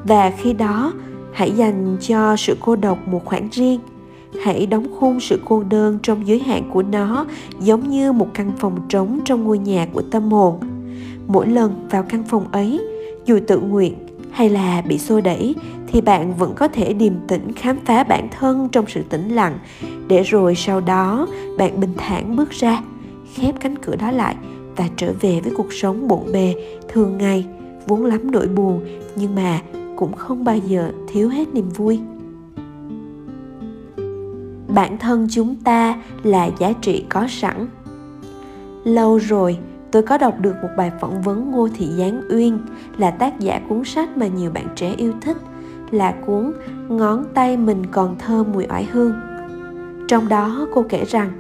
Và 0.05 0.31
khi 0.31 0.53
đó, 0.53 0.93
hãy 1.33 1.51
dành 1.51 1.97
cho 2.01 2.37
sự 2.37 2.57
cô 2.61 2.77
độc 2.77 3.09
một 3.09 3.25
khoảng 3.25 3.49
riêng. 3.53 3.81
Hãy 4.43 4.67
đóng 4.67 4.87
khung 4.99 5.21
sự 5.21 5.41
cô 5.45 5.63
đơn 5.63 5.99
trong 6.03 6.27
giới 6.27 6.39
hạn 6.39 6.71
của 6.73 6.83
nó, 6.83 7.27
giống 7.61 7.91
như 7.91 8.13
một 8.13 8.29
căn 8.35 8.53
phòng 8.59 8.81
trống 8.89 9.21
trong 9.25 9.45
ngôi 9.45 9.59
nhà 9.59 9.87
của 9.93 10.03
tâm 10.11 10.31
hồn. 10.31 10.61
Mỗi 11.27 11.47
lần 11.47 11.87
vào 11.91 12.03
căn 12.03 12.25
phòng 12.29 12.47
ấy, 12.53 12.81
dù 13.25 13.39
tự 13.47 13.61
nguyện 13.61 13.95
hay 14.35 14.51
là 14.51 14.83
bị 14.89 14.99
xô 14.99 15.21
đẩy, 15.21 15.55
thì 15.87 16.01
bạn 16.01 16.35
vẫn 16.35 16.53
có 16.57 16.69
thể 16.69 16.93
điềm 16.93 17.13
tĩnh 17.29 17.53
khám 17.53 17.79
phá 17.85 18.05
bản 18.05 18.29
thân 18.39 18.69
trong 18.73 18.85
sự 18.89 19.03
tĩnh 19.03 19.29
lặng. 19.29 19.59
Để 20.09 20.23
rồi 20.23 20.55
sau 20.55 20.81
đó, 20.81 21.27
bạn 21.59 21.81
bình 21.81 21.93
thản 21.97 22.37
bước 22.37 22.51
ra, 22.51 22.83
khép 23.35 23.55
cánh 23.61 23.79
cửa 23.79 23.97
đó 23.97 24.11
lại 24.11 24.37
và 24.77 24.89
trở 24.97 25.13
về 25.21 25.41
với 25.41 25.53
cuộc 25.57 25.73
sống 25.73 26.09
bộn 26.09 26.33
bề, 26.33 26.55
thường 26.89 27.19
ngày, 27.19 27.47
vốn 27.87 28.05
lắm 28.05 28.31
nỗi 28.31 28.49
buồn, 28.49 28.81
nhưng 29.17 29.35
mà 29.35 29.61
cũng 29.97 30.13
không 30.13 30.45
bao 30.45 30.57
giờ 30.57 30.93
thiếu 31.09 31.29
hết 31.29 31.55
niềm 31.55 31.69
vui. 31.69 32.01
Bản 34.69 34.99
thân 34.99 35.27
chúng 35.31 35.57
ta 35.57 36.03
là 36.23 36.51
giá 36.59 36.73
trị 36.73 37.05
có 37.09 37.27
sẵn. 37.29 37.67
Lâu 38.85 39.19
rồi 39.19 39.59
tôi 39.95 40.03
có 40.03 40.19
đọc 40.19 40.41
được 40.41 40.55
một 40.63 40.69
bài 40.77 40.93
phỏng 41.01 41.23
vấn 41.23 41.51
ngô 41.51 41.69
thị 41.75 41.89
giáng 41.99 42.23
uyên 42.31 42.59
là 42.99 43.11
tác 43.11 43.41
giả 43.41 43.61
cuốn 43.69 43.85
sách 43.85 44.17
mà 44.17 44.27
nhiều 44.27 44.51
bạn 44.51 44.67
trẻ 44.77 44.95
yêu 44.97 45.13
thích, 45.21 45.37
là 45.91 46.15
cuốn 46.27 46.53
ngón 46.89 47.25
tay 47.35 47.57
mình 47.57 47.87
còn 47.91 48.17
thơm 48.19 48.53
mùi 48.53 48.67
oải 48.71 48.85
hương. 48.85 49.13
Trong 50.09 50.29
đó, 50.29 50.67
cô 50.75 50.85
kể 50.89 51.05
rằng, 51.05 51.31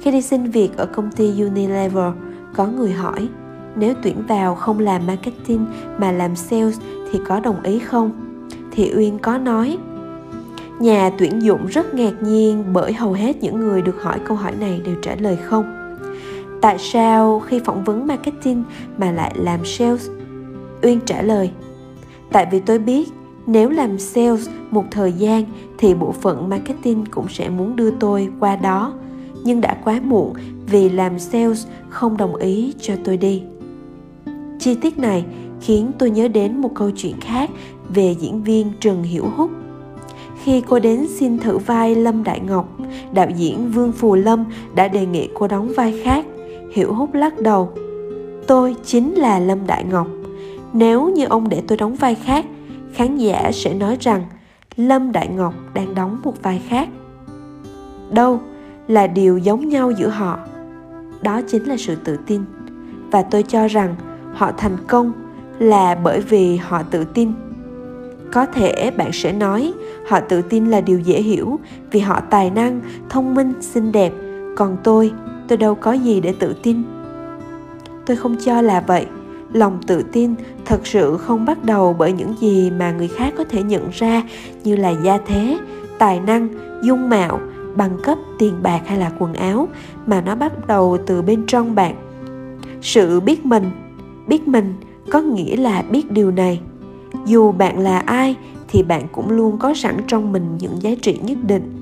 khi 0.00 0.10
đi 0.10 0.22
xin 0.22 0.50
việc 0.50 0.76
ở 0.76 0.86
công 0.86 1.10
ty 1.10 1.40
unilever, 1.40 2.12
có 2.54 2.66
người 2.66 2.92
hỏi, 2.92 3.28
nếu 3.76 3.94
tuyển 4.02 4.22
vào 4.28 4.54
không 4.54 4.78
làm 4.78 5.06
marketing 5.06 5.66
mà 5.98 6.12
làm 6.12 6.36
sales 6.36 6.80
thì 7.12 7.20
có 7.28 7.40
đồng 7.40 7.62
ý 7.62 7.78
không? 7.78 8.10
Thì 8.70 8.92
uyên 8.96 9.18
có 9.18 9.38
nói, 9.38 9.78
nhà 10.80 11.10
tuyển 11.18 11.42
dụng 11.42 11.66
rất 11.66 11.94
ngạc 11.94 12.22
nhiên 12.22 12.64
bởi 12.72 12.92
hầu 12.92 13.12
hết 13.12 13.42
những 13.42 13.60
người 13.60 13.82
được 13.82 14.02
hỏi 14.02 14.18
câu 14.24 14.36
hỏi 14.36 14.52
này 14.60 14.82
đều 14.84 14.94
trả 15.02 15.14
lời 15.14 15.36
không 15.36 15.83
tại 16.64 16.78
sao 16.78 17.40
khi 17.40 17.60
phỏng 17.64 17.84
vấn 17.84 18.06
marketing 18.06 18.64
mà 18.98 19.12
lại 19.12 19.32
làm 19.36 19.64
sales 19.64 20.08
uyên 20.82 21.00
trả 21.06 21.22
lời 21.22 21.50
tại 22.32 22.46
vì 22.50 22.60
tôi 22.60 22.78
biết 22.78 23.08
nếu 23.46 23.70
làm 23.70 23.98
sales 23.98 24.48
một 24.70 24.84
thời 24.90 25.12
gian 25.12 25.44
thì 25.78 25.94
bộ 25.94 26.12
phận 26.12 26.48
marketing 26.48 27.04
cũng 27.10 27.28
sẽ 27.28 27.48
muốn 27.48 27.76
đưa 27.76 27.90
tôi 27.90 28.28
qua 28.40 28.56
đó 28.56 28.92
nhưng 29.44 29.60
đã 29.60 29.76
quá 29.84 30.00
muộn 30.04 30.32
vì 30.66 30.88
làm 30.88 31.18
sales 31.18 31.66
không 31.88 32.16
đồng 32.16 32.36
ý 32.36 32.74
cho 32.80 32.94
tôi 33.04 33.16
đi 33.16 33.42
chi 34.58 34.74
tiết 34.74 34.98
này 34.98 35.24
khiến 35.60 35.90
tôi 35.98 36.10
nhớ 36.10 36.28
đến 36.28 36.56
một 36.56 36.70
câu 36.74 36.90
chuyện 36.90 37.20
khác 37.20 37.50
về 37.88 38.14
diễn 38.20 38.42
viên 38.42 38.72
Trần 38.80 39.02
Hiểu 39.02 39.24
Húc. 39.36 39.50
Khi 40.42 40.60
cô 40.60 40.78
đến 40.78 41.06
xin 41.08 41.38
thử 41.38 41.58
vai 41.58 41.94
Lâm 41.94 42.24
Đại 42.24 42.40
Ngọc, 42.40 42.68
đạo 43.12 43.28
diễn 43.36 43.70
Vương 43.70 43.92
Phù 43.92 44.14
Lâm 44.14 44.44
đã 44.74 44.88
đề 44.88 45.06
nghị 45.06 45.28
cô 45.34 45.48
đóng 45.48 45.72
vai 45.76 46.00
khác. 46.04 46.26
Hiểu 46.74 46.94
hút 46.94 47.14
lắc 47.14 47.40
đầu. 47.40 47.72
Tôi 48.46 48.76
chính 48.84 49.14
là 49.14 49.38
Lâm 49.38 49.66
Đại 49.66 49.84
Ngọc. 49.84 50.06
Nếu 50.72 51.08
như 51.08 51.24
ông 51.24 51.48
để 51.48 51.62
tôi 51.68 51.78
đóng 51.78 51.94
vai 51.94 52.14
khác, 52.14 52.44
khán 52.94 53.16
giả 53.16 53.50
sẽ 53.52 53.74
nói 53.74 53.96
rằng 54.00 54.24
Lâm 54.76 55.12
Đại 55.12 55.28
Ngọc 55.28 55.54
đang 55.74 55.94
đóng 55.94 56.20
một 56.24 56.42
vai 56.42 56.62
khác. 56.68 56.88
Đâu 58.10 58.40
là 58.88 59.06
điều 59.06 59.38
giống 59.38 59.68
nhau 59.68 59.90
giữa 59.90 60.08
họ? 60.08 60.38
Đó 61.22 61.40
chính 61.48 61.64
là 61.64 61.76
sự 61.78 61.94
tự 62.04 62.18
tin. 62.26 62.44
Và 63.10 63.22
tôi 63.22 63.42
cho 63.42 63.68
rằng 63.68 63.94
họ 64.34 64.52
thành 64.56 64.76
công 64.88 65.12
là 65.58 65.94
bởi 65.94 66.20
vì 66.20 66.56
họ 66.56 66.82
tự 66.82 67.04
tin 67.04 67.32
có 68.32 68.46
thể 68.46 68.90
bạn 68.96 69.10
sẽ 69.12 69.32
nói 69.32 69.72
họ 70.08 70.20
tự 70.20 70.42
tin 70.42 70.70
là 70.70 70.80
điều 70.80 70.98
dễ 70.98 71.22
hiểu 71.22 71.58
vì 71.90 72.00
họ 72.00 72.20
tài 72.30 72.50
năng 72.50 72.80
thông 73.08 73.34
minh 73.34 73.52
xinh 73.60 73.92
đẹp 73.92 74.12
còn 74.56 74.76
tôi 74.84 75.12
tôi 75.48 75.58
đâu 75.58 75.74
có 75.74 75.92
gì 75.92 76.20
để 76.20 76.34
tự 76.38 76.54
tin. 76.62 76.82
Tôi 78.06 78.16
không 78.16 78.36
cho 78.44 78.60
là 78.60 78.84
vậy. 78.86 79.06
Lòng 79.52 79.78
tự 79.86 80.02
tin 80.02 80.34
thật 80.64 80.86
sự 80.86 81.16
không 81.16 81.44
bắt 81.44 81.64
đầu 81.64 81.96
bởi 81.98 82.12
những 82.12 82.34
gì 82.40 82.70
mà 82.70 82.92
người 82.92 83.08
khác 83.08 83.34
có 83.38 83.44
thể 83.44 83.62
nhận 83.62 83.88
ra 83.92 84.22
như 84.64 84.76
là 84.76 84.94
gia 85.02 85.18
thế, 85.18 85.58
tài 85.98 86.20
năng, 86.20 86.48
dung 86.82 87.08
mạo, 87.08 87.40
bằng 87.76 87.98
cấp, 88.02 88.18
tiền 88.38 88.54
bạc 88.62 88.80
hay 88.86 88.98
là 88.98 89.12
quần 89.18 89.34
áo 89.34 89.68
mà 90.06 90.20
nó 90.20 90.34
bắt 90.34 90.66
đầu 90.66 90.98
từ 91.06 91.22
bên 91.22 91.46
trong 91.46 91.74
bạn. 91.74 91.94
Sự 92.82 93.20
biết 93.20 93.46
mình 93.46 93.70
biết 94.26 94.48
mình 94.48 94.74
có 95.10 95.20
nghĩa 95.20 95.56
là 95.56 95.82
biết 95.82 96.10
điều 96.10 96.30
này. 96.30 96.60
Dù 97.26 97.52
bạn 97.52 97.78
là 97.78 97.98
ai 97.98 98.36
thì 98.68 98.82
bạn 98.82 99.02
cũng 99.12 99.30
luôn 99.30 99.58
có 99.58 99.74
sẵn 99.74 99.96
trong 100.06 100.32
mình 100.32 100.58
những 100.60 100.82
giá 100.82 100.90
trị 101.02 101.18
nhất 101.22 101.38
định 101.42 101.73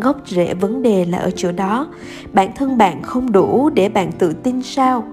gốc 0.00 0.16
rễ 0.26 0.54
vấn 0.54 0.82
đề 0.82 1.04
là 1.04 1.18
ở 1.18 1.30
chỗ 1.36 1.52
đó. 1.52 1.86
Bản 2.32 2.50
thân 2.56 2.78
bạn 2.78 3.02
không 3.02 3.32
đủ 3.32 3.70
để 3.74 3.88
bạn 3.88 4.12
tự 4.18 4.32
tin 4.32 4.62
sao? 4.62 5.04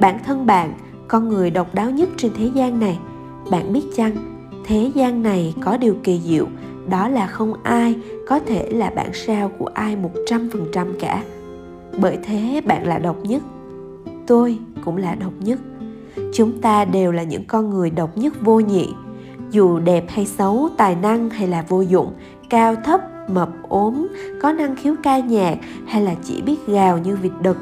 Bản 0.00 0.18
thân 0.26 0.46
bạn, 0.46 0.72
con 1.08 1.28
người 1.28 1.50
độc 1.50 1.74
đáo 1.74 1.90
nhất 1.90 2.08
trên 2.16 2.32
thế 2.38 2.50
gian 2.54 2.80
này. 2.80 2.98
Bạn 3.50 3.72
biết 3.72 3.82
chăng, 3.96 4.16
thế 4.66 4.90
gian 4.94 5.22
này 5.22 5.54
có 5.60 5.76
điều 5.76 5.94
kỳ 6.02 6.20
diệu, 6.24 6.46
đó 6.88 7.08
là 7.08 7.26
không 7.26 7.54
ai 7.62 7.96
có 8.28 8.38
thể 8.38 8.70
là 8.70 8.90
bản 8.90 9.10
sao 9.12 9.50
của 9.58 9.66
ai 9.74 9.96
một 9.96 10.10
trăm 10.26 10.48
phần 10.52 10.66
trăm 10.72 10.86
cả. 11.00 11.22
Bởi 12.00 12.18
thế 12.22 12.60
bạn 12.66 12.86
là 12.86 12.98
độc 12.98 13.16
nhất. 13.22 13.42
Tôi 14.26 14.58
cũng 14.84 14.96
là 14.96 15.14
độc 15.14 15.32
nhất. 15.40 15.58
Chúng 16.34 16.60
ta 16.60 16.84
đều 16.84 17.12
là 17.12 17.22
những 17.22 17.44
con 17.44 17.70
người 17.70 17.90
độc 17.90 18.18
nhất 18.18 18.34
vô 18.40 18.60
nhị. 18.60 18.88
Dù 19.50 19.78
đẹp 19.78 20.04
hay 20.08 20.26
xấu, 20.26 20.68
tài 20.76 20.94
năng 20.94 21.30
hay 21.30 21.48
là 21.48 21.64
vô 21.68 21.80
dụng, 21.80 22.12
cao 22.50 22.74
thấp 22.84 23.00
mập, 23.34 23.48
ốm, 23.68 24.06
có 24.40 24.52
năng 24.52 24.76
khiếu 24.76 24.94
ca 25.02 25.18
nhạc 25.18 25.58
hay 25.86 26.02
là 26.02 26.14
chỉ 26.24 26.42
biết 26.42 26.56
gào 26.66 26.98
như 26.98 27.16
vịt 27.16 27.32
đực. 27.42 27.56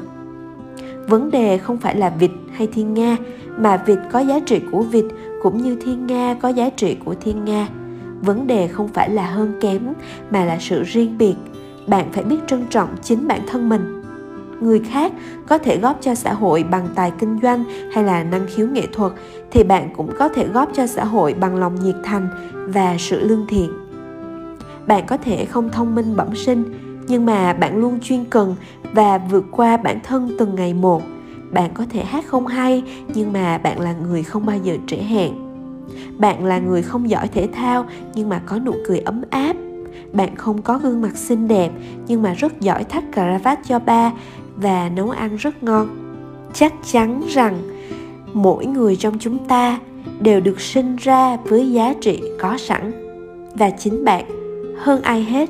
Vấn 1.07 1.31
đề 1.31 1.57
không 1.57 1.77
phải 1.77 1.95
là 1.95 2.09
vịt 2.09 2.31
hay 2.53 2.67
thiên 2.67 2.93
nga, 2.93 3.17
mà 3.57 3.83
vịt 3.85 3.99
có 4.11 4.19
giá 4.19 4.39
trị 4.39 4.61
của 4.71 4.81
vịt 4.81 5.05
cũng 5.43 5.57
như 5.57 5.75
thiên 5.75 6.07
nga 6.07 6.35
có 6.41 6.49
giá 6.49 6.69
trị 6.69 6.97
của 7.05 7.15
thiên 7.21 7.45
nga. 7.45 7.67
Vấn 8.21 8.47
đề 8.47 8.67
không 8.67 8.87
phải 8.87 9.09
là 9.09 9.25
hơn 9.25 9.53
kém, 9.61 9.81
mà 10.29 10.45
là 10.45 10.57
sự 10.59 10.83
riêng 10.83 11.17
biệt. 11.17 11.35
Bạn 11.87 12.05
phải 12.11 12.23
biết 12.23 12.37
trân 12.47 12.65
trọng 12.69 12.89
chính 13.03 13.27
bản 13.27 13.41
thân 13.47 13.69
mình. 13.69 14.01
Người 14.61 14.79
khác 14.79 15.13
có 15.47 15.57
thể 15.57 15.77
góp 15.77 15.97
cho 16.01 16.15
xã 16.15 16.33
hội 16.33 16.63
bằng 16.63 16.87
tài 16.95 17.11
kinh 17.19 17.39
doanh 17.41 17.63
hay 17.93 18.03
là 18.03 18.23
năng 18.23 18.47
khiếu 18.47 18.67
nghệ 18.67 18.87
thuật 18.93 19.11
thì 19.51 19.63
bạn 19.63 19.89
cũng 19.95 20.11
có 20.19 20.29
thể 20.29 20.47
góp 20.47 20.69
cho 20.73 20.87
xã 20.87 21.05
hội 21.05 21.33
bằng 21.33 21.55
lòng 21.55 21.75
nhiệt 21.83 21.95
thành 22.03 22.27
và 22.67 22.95
sự 22.99 23.19
lương 23.19 23.45
thiện 23.47 23.88
bạn 24.89 25.03
có 25.07 25.17
thể 25.17 25.45
không 25.45 25.69
thông 25.69 25.95
minh 25.95 26.15
bẩm 26.15 26.35
sinh, 26.35 26.63
nhưng 27.07 27.25
mà 27.25 27.53
bạn 27.53 27.77
luôn 27.77 27.99
chuyên 27.99 28.25
cần 28.25 28.55
và 28.93 29.17
vượt 29.17 29.45
qua 29.51 29.77
bản 29.77 29.99
thân 30.03 30.35
từng 30.39 30.55
ngày 30.55 30.73
một. 30.73 31.01
Bạn 31.51 31.71
có 31.73 31.85
thể 31.89 32.03
hát 32.03 32.25
không 32.27 32.47
hay, 32.47 32.83
nhưng 33.13 33.33
mà 33.33 33.57
bạn 33.57 33.79
là 33.79 33.93
người 33.93 34.23
không 34.23 34.45
bao 34.45 34.57
giờ 34.57 34.77
trễ 34.87 34.97
hẹn. 34.97 35.33
Bạn 36.17 36.45
là 36.45 36.59
người 36.59 36.81
không 36.81 37.09
giỏi 37.09 37.27
thể 37.27 37.47
thao, 37.53 37.85
nhưng 38.15 38.29
mà 38.29 38.41
có 38.45 38.59
nụ 38.59 38.73
cười 38.87 38.99
ấm 38.99 39.21
áp. 39.29 39.55
Bạn 40.13 40.35
không 40.35 40.61
có 40.61 40.77
gương 40.77 41.01
mặt 41.01 41.17
xinh 41.17 41.47
đẹp, 41.47 41.71
nhưng 42.07 42.21
mà 42.21 42.33
rất 42.33 42.61
giỏi 42.61 42.83
thắt 42.83 43.03
cà 43.11 43.39
vạt 43.43 43.59
cho 43.67 43.79
ba 43.79 44.11
và 44.55 44.89
nấu 44.95 45.09
ăn 45.09 45.35
rất 45.35 45.63
ngon. 45.63 45.87
Chắc 46.53 46.73
chắn 46.91 47.21
rằng 47.29 47.57
mỗi 48.33 48.65
người 48.65 48.95
trong 48.95 49.19
chúng 49.19 49.47
ta 49.47 49.79
đều 50.19 50.39
được 50.39 50.61
sinh 50.61 50.95
ra 50.95 51.37
với 51.37 51.71
giá 51.71 51.93
trị 52.01 52.21
có 52.39 52.57
sẵn. 52.57 52.91
Và 53.55 53.69
chính 53.69 54.05
bạn 54.05 54.38
hơn 54.79 55.01
ai 55.01 55.23
hết, 55.23 55.49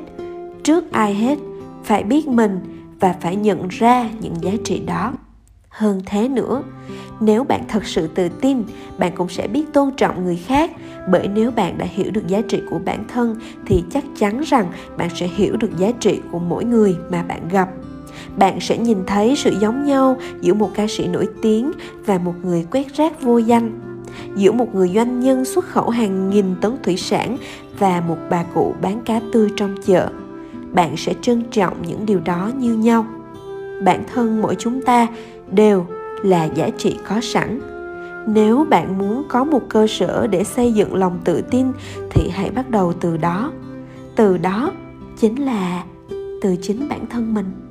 trước 0.64 0.92
ai 0.92 1.14
hết, 1.14 1.38
phải 1.84 2.04
biết 2.04 2.28
mình 2.28 2.60
và 3.00 3.16
phải 3.22 3.36
nhận 3.36 3.68
ra 3.68 4.10
những 4.20 4.34
giá 4.42 4.52
trị 4.64 4.80
đó. 4.80 5.14
Hơn 5.70 6.02
thế 6.06 6.28
nữa, 6.28 6.64
nếu 7.20 7.44
bạn 7.44 7.64
thật 7.68 7.86
sự 7.86 8.08
tự 8.08 8.30
tin, 8.30 8.64
bạn 8.98 9.12
cũng 9.16 9.30
sẽ 9.30 9.48
biết 9.48 9.74
tôn 9.74 9.92
trọng 9.98 10.24
người 10.24 10.36
khác, 10.36 10.72
bởi 11.12 11.28
nếu 11.28 11.52
bạn 11.52 11.78
đã 11.78 11.86
hiểu 11.86 12.12
được 12.12 12.28
giá 12.28 12.42
trị 12.42 12.62
của 12.70 12.80
bản 12.86 13.06
thân 13.08 13.36
thì 13.66 13.84
chắc 13.92 14.04
chắn 14.18 14.42
rằng 14.46 14.72
bạn 14.98 15.10
sẽ 15.16 15.28
hiểu 15.28 15.58
được 15.58 15.78
giá 15.78 15.92
trị 16.00 16.20
của 16.32 16.40
mỗi 16.40 16.66
người 16.66 16.96
mà 17.12 17.24
bạn 17.24 17.48
gặp. 17.52 17.70
Bạn 18.38 18.60
sẽ 18.60 18.78
nhìn 18.78 18.98
thấy 19.08 19.36
sự 19.36 19.56
giống 19.62 19.86
nhau 19.86 20.18
giữa 20.42 20.54
một 20.54 20.72
ca 20.74 20.88
sĩ 20.90 21.08
nổi 21.08 21.28
tiếng 21.42 21.72
và 22.06 22.18
một 22.18 22.34
người 22.44 22.68
quét 22.72 22.96
rác 22.96 23.22
vô 23.22 23.38
danh. 23.38 23.80
Giữa 24.36 24.52
một 24.52 24.76
người 24.76 24.92
doanh 24.96 25.20
nhân 25.20 25.46
xuất 25.46 25.66
khẩu 25.66 25.90
hàng 25.90 26.30
nghìn 26.30 26.56
tấn 26.62 26.78
thủy 26.84 26.98
sản 26.98 27.38
và 27.80 28.02
một 28.08 28.18
bà 28.30 28.44
cụ 28.44 28.76
bán 28.82 29.02
cá 29.06 29.22
tươi 29.34 29.50
trong 29.56 29.76
chợ. 29.86 30.10
Bạn 30.72 30.98
sẽ 30.98 31.14
trân 31.22 31.44
trọng 31.52 31.82
những 31.88 32.06
điều 32.06 32.20
đó 32.20 32.52
như 32.58 32.74
nhau. 32.74 33.06
Bản 33.84 34.04
thân 34.14 34.42
mỗi 34.42 34.56
chúng 34.56 34.82
ta 34.82 35.08
đều 35.52 35.86
là 36.24 36.44
giá 36.46 36.70
trị 36.78 36.98
có 37.08 37.22
sẵn. 37.22 37.60
Nếu 38.28 38.66
bạn 38.70 38.98
muốn 38.98 39.24
có 39.30 39.44
một 39.44 39.62
cơ 39.70 39.88
sở 39.88 40.28
để 40.28 40.44
xây 40.44 40.74
dựng 40.74 40.96
lòng 40.96 41.20
tự 41.24 41.42
tin, 41.42 41.68
thì 42.10 42.30
hãy 42.30 42.50
bắt 42.50 42.70
đầu 42.70 42.94
từ 42.94 43.18
đó. 43.18 43.52
Từ 44.16 44.38
đó 44.38 44.72
chính 45.18 45.46
là 45.46 45.84
từ 46.42 46.56
chính 46.62 46.90
bản 46.90 47.06
thân 47.10 47.34
mình. 47.34 47.69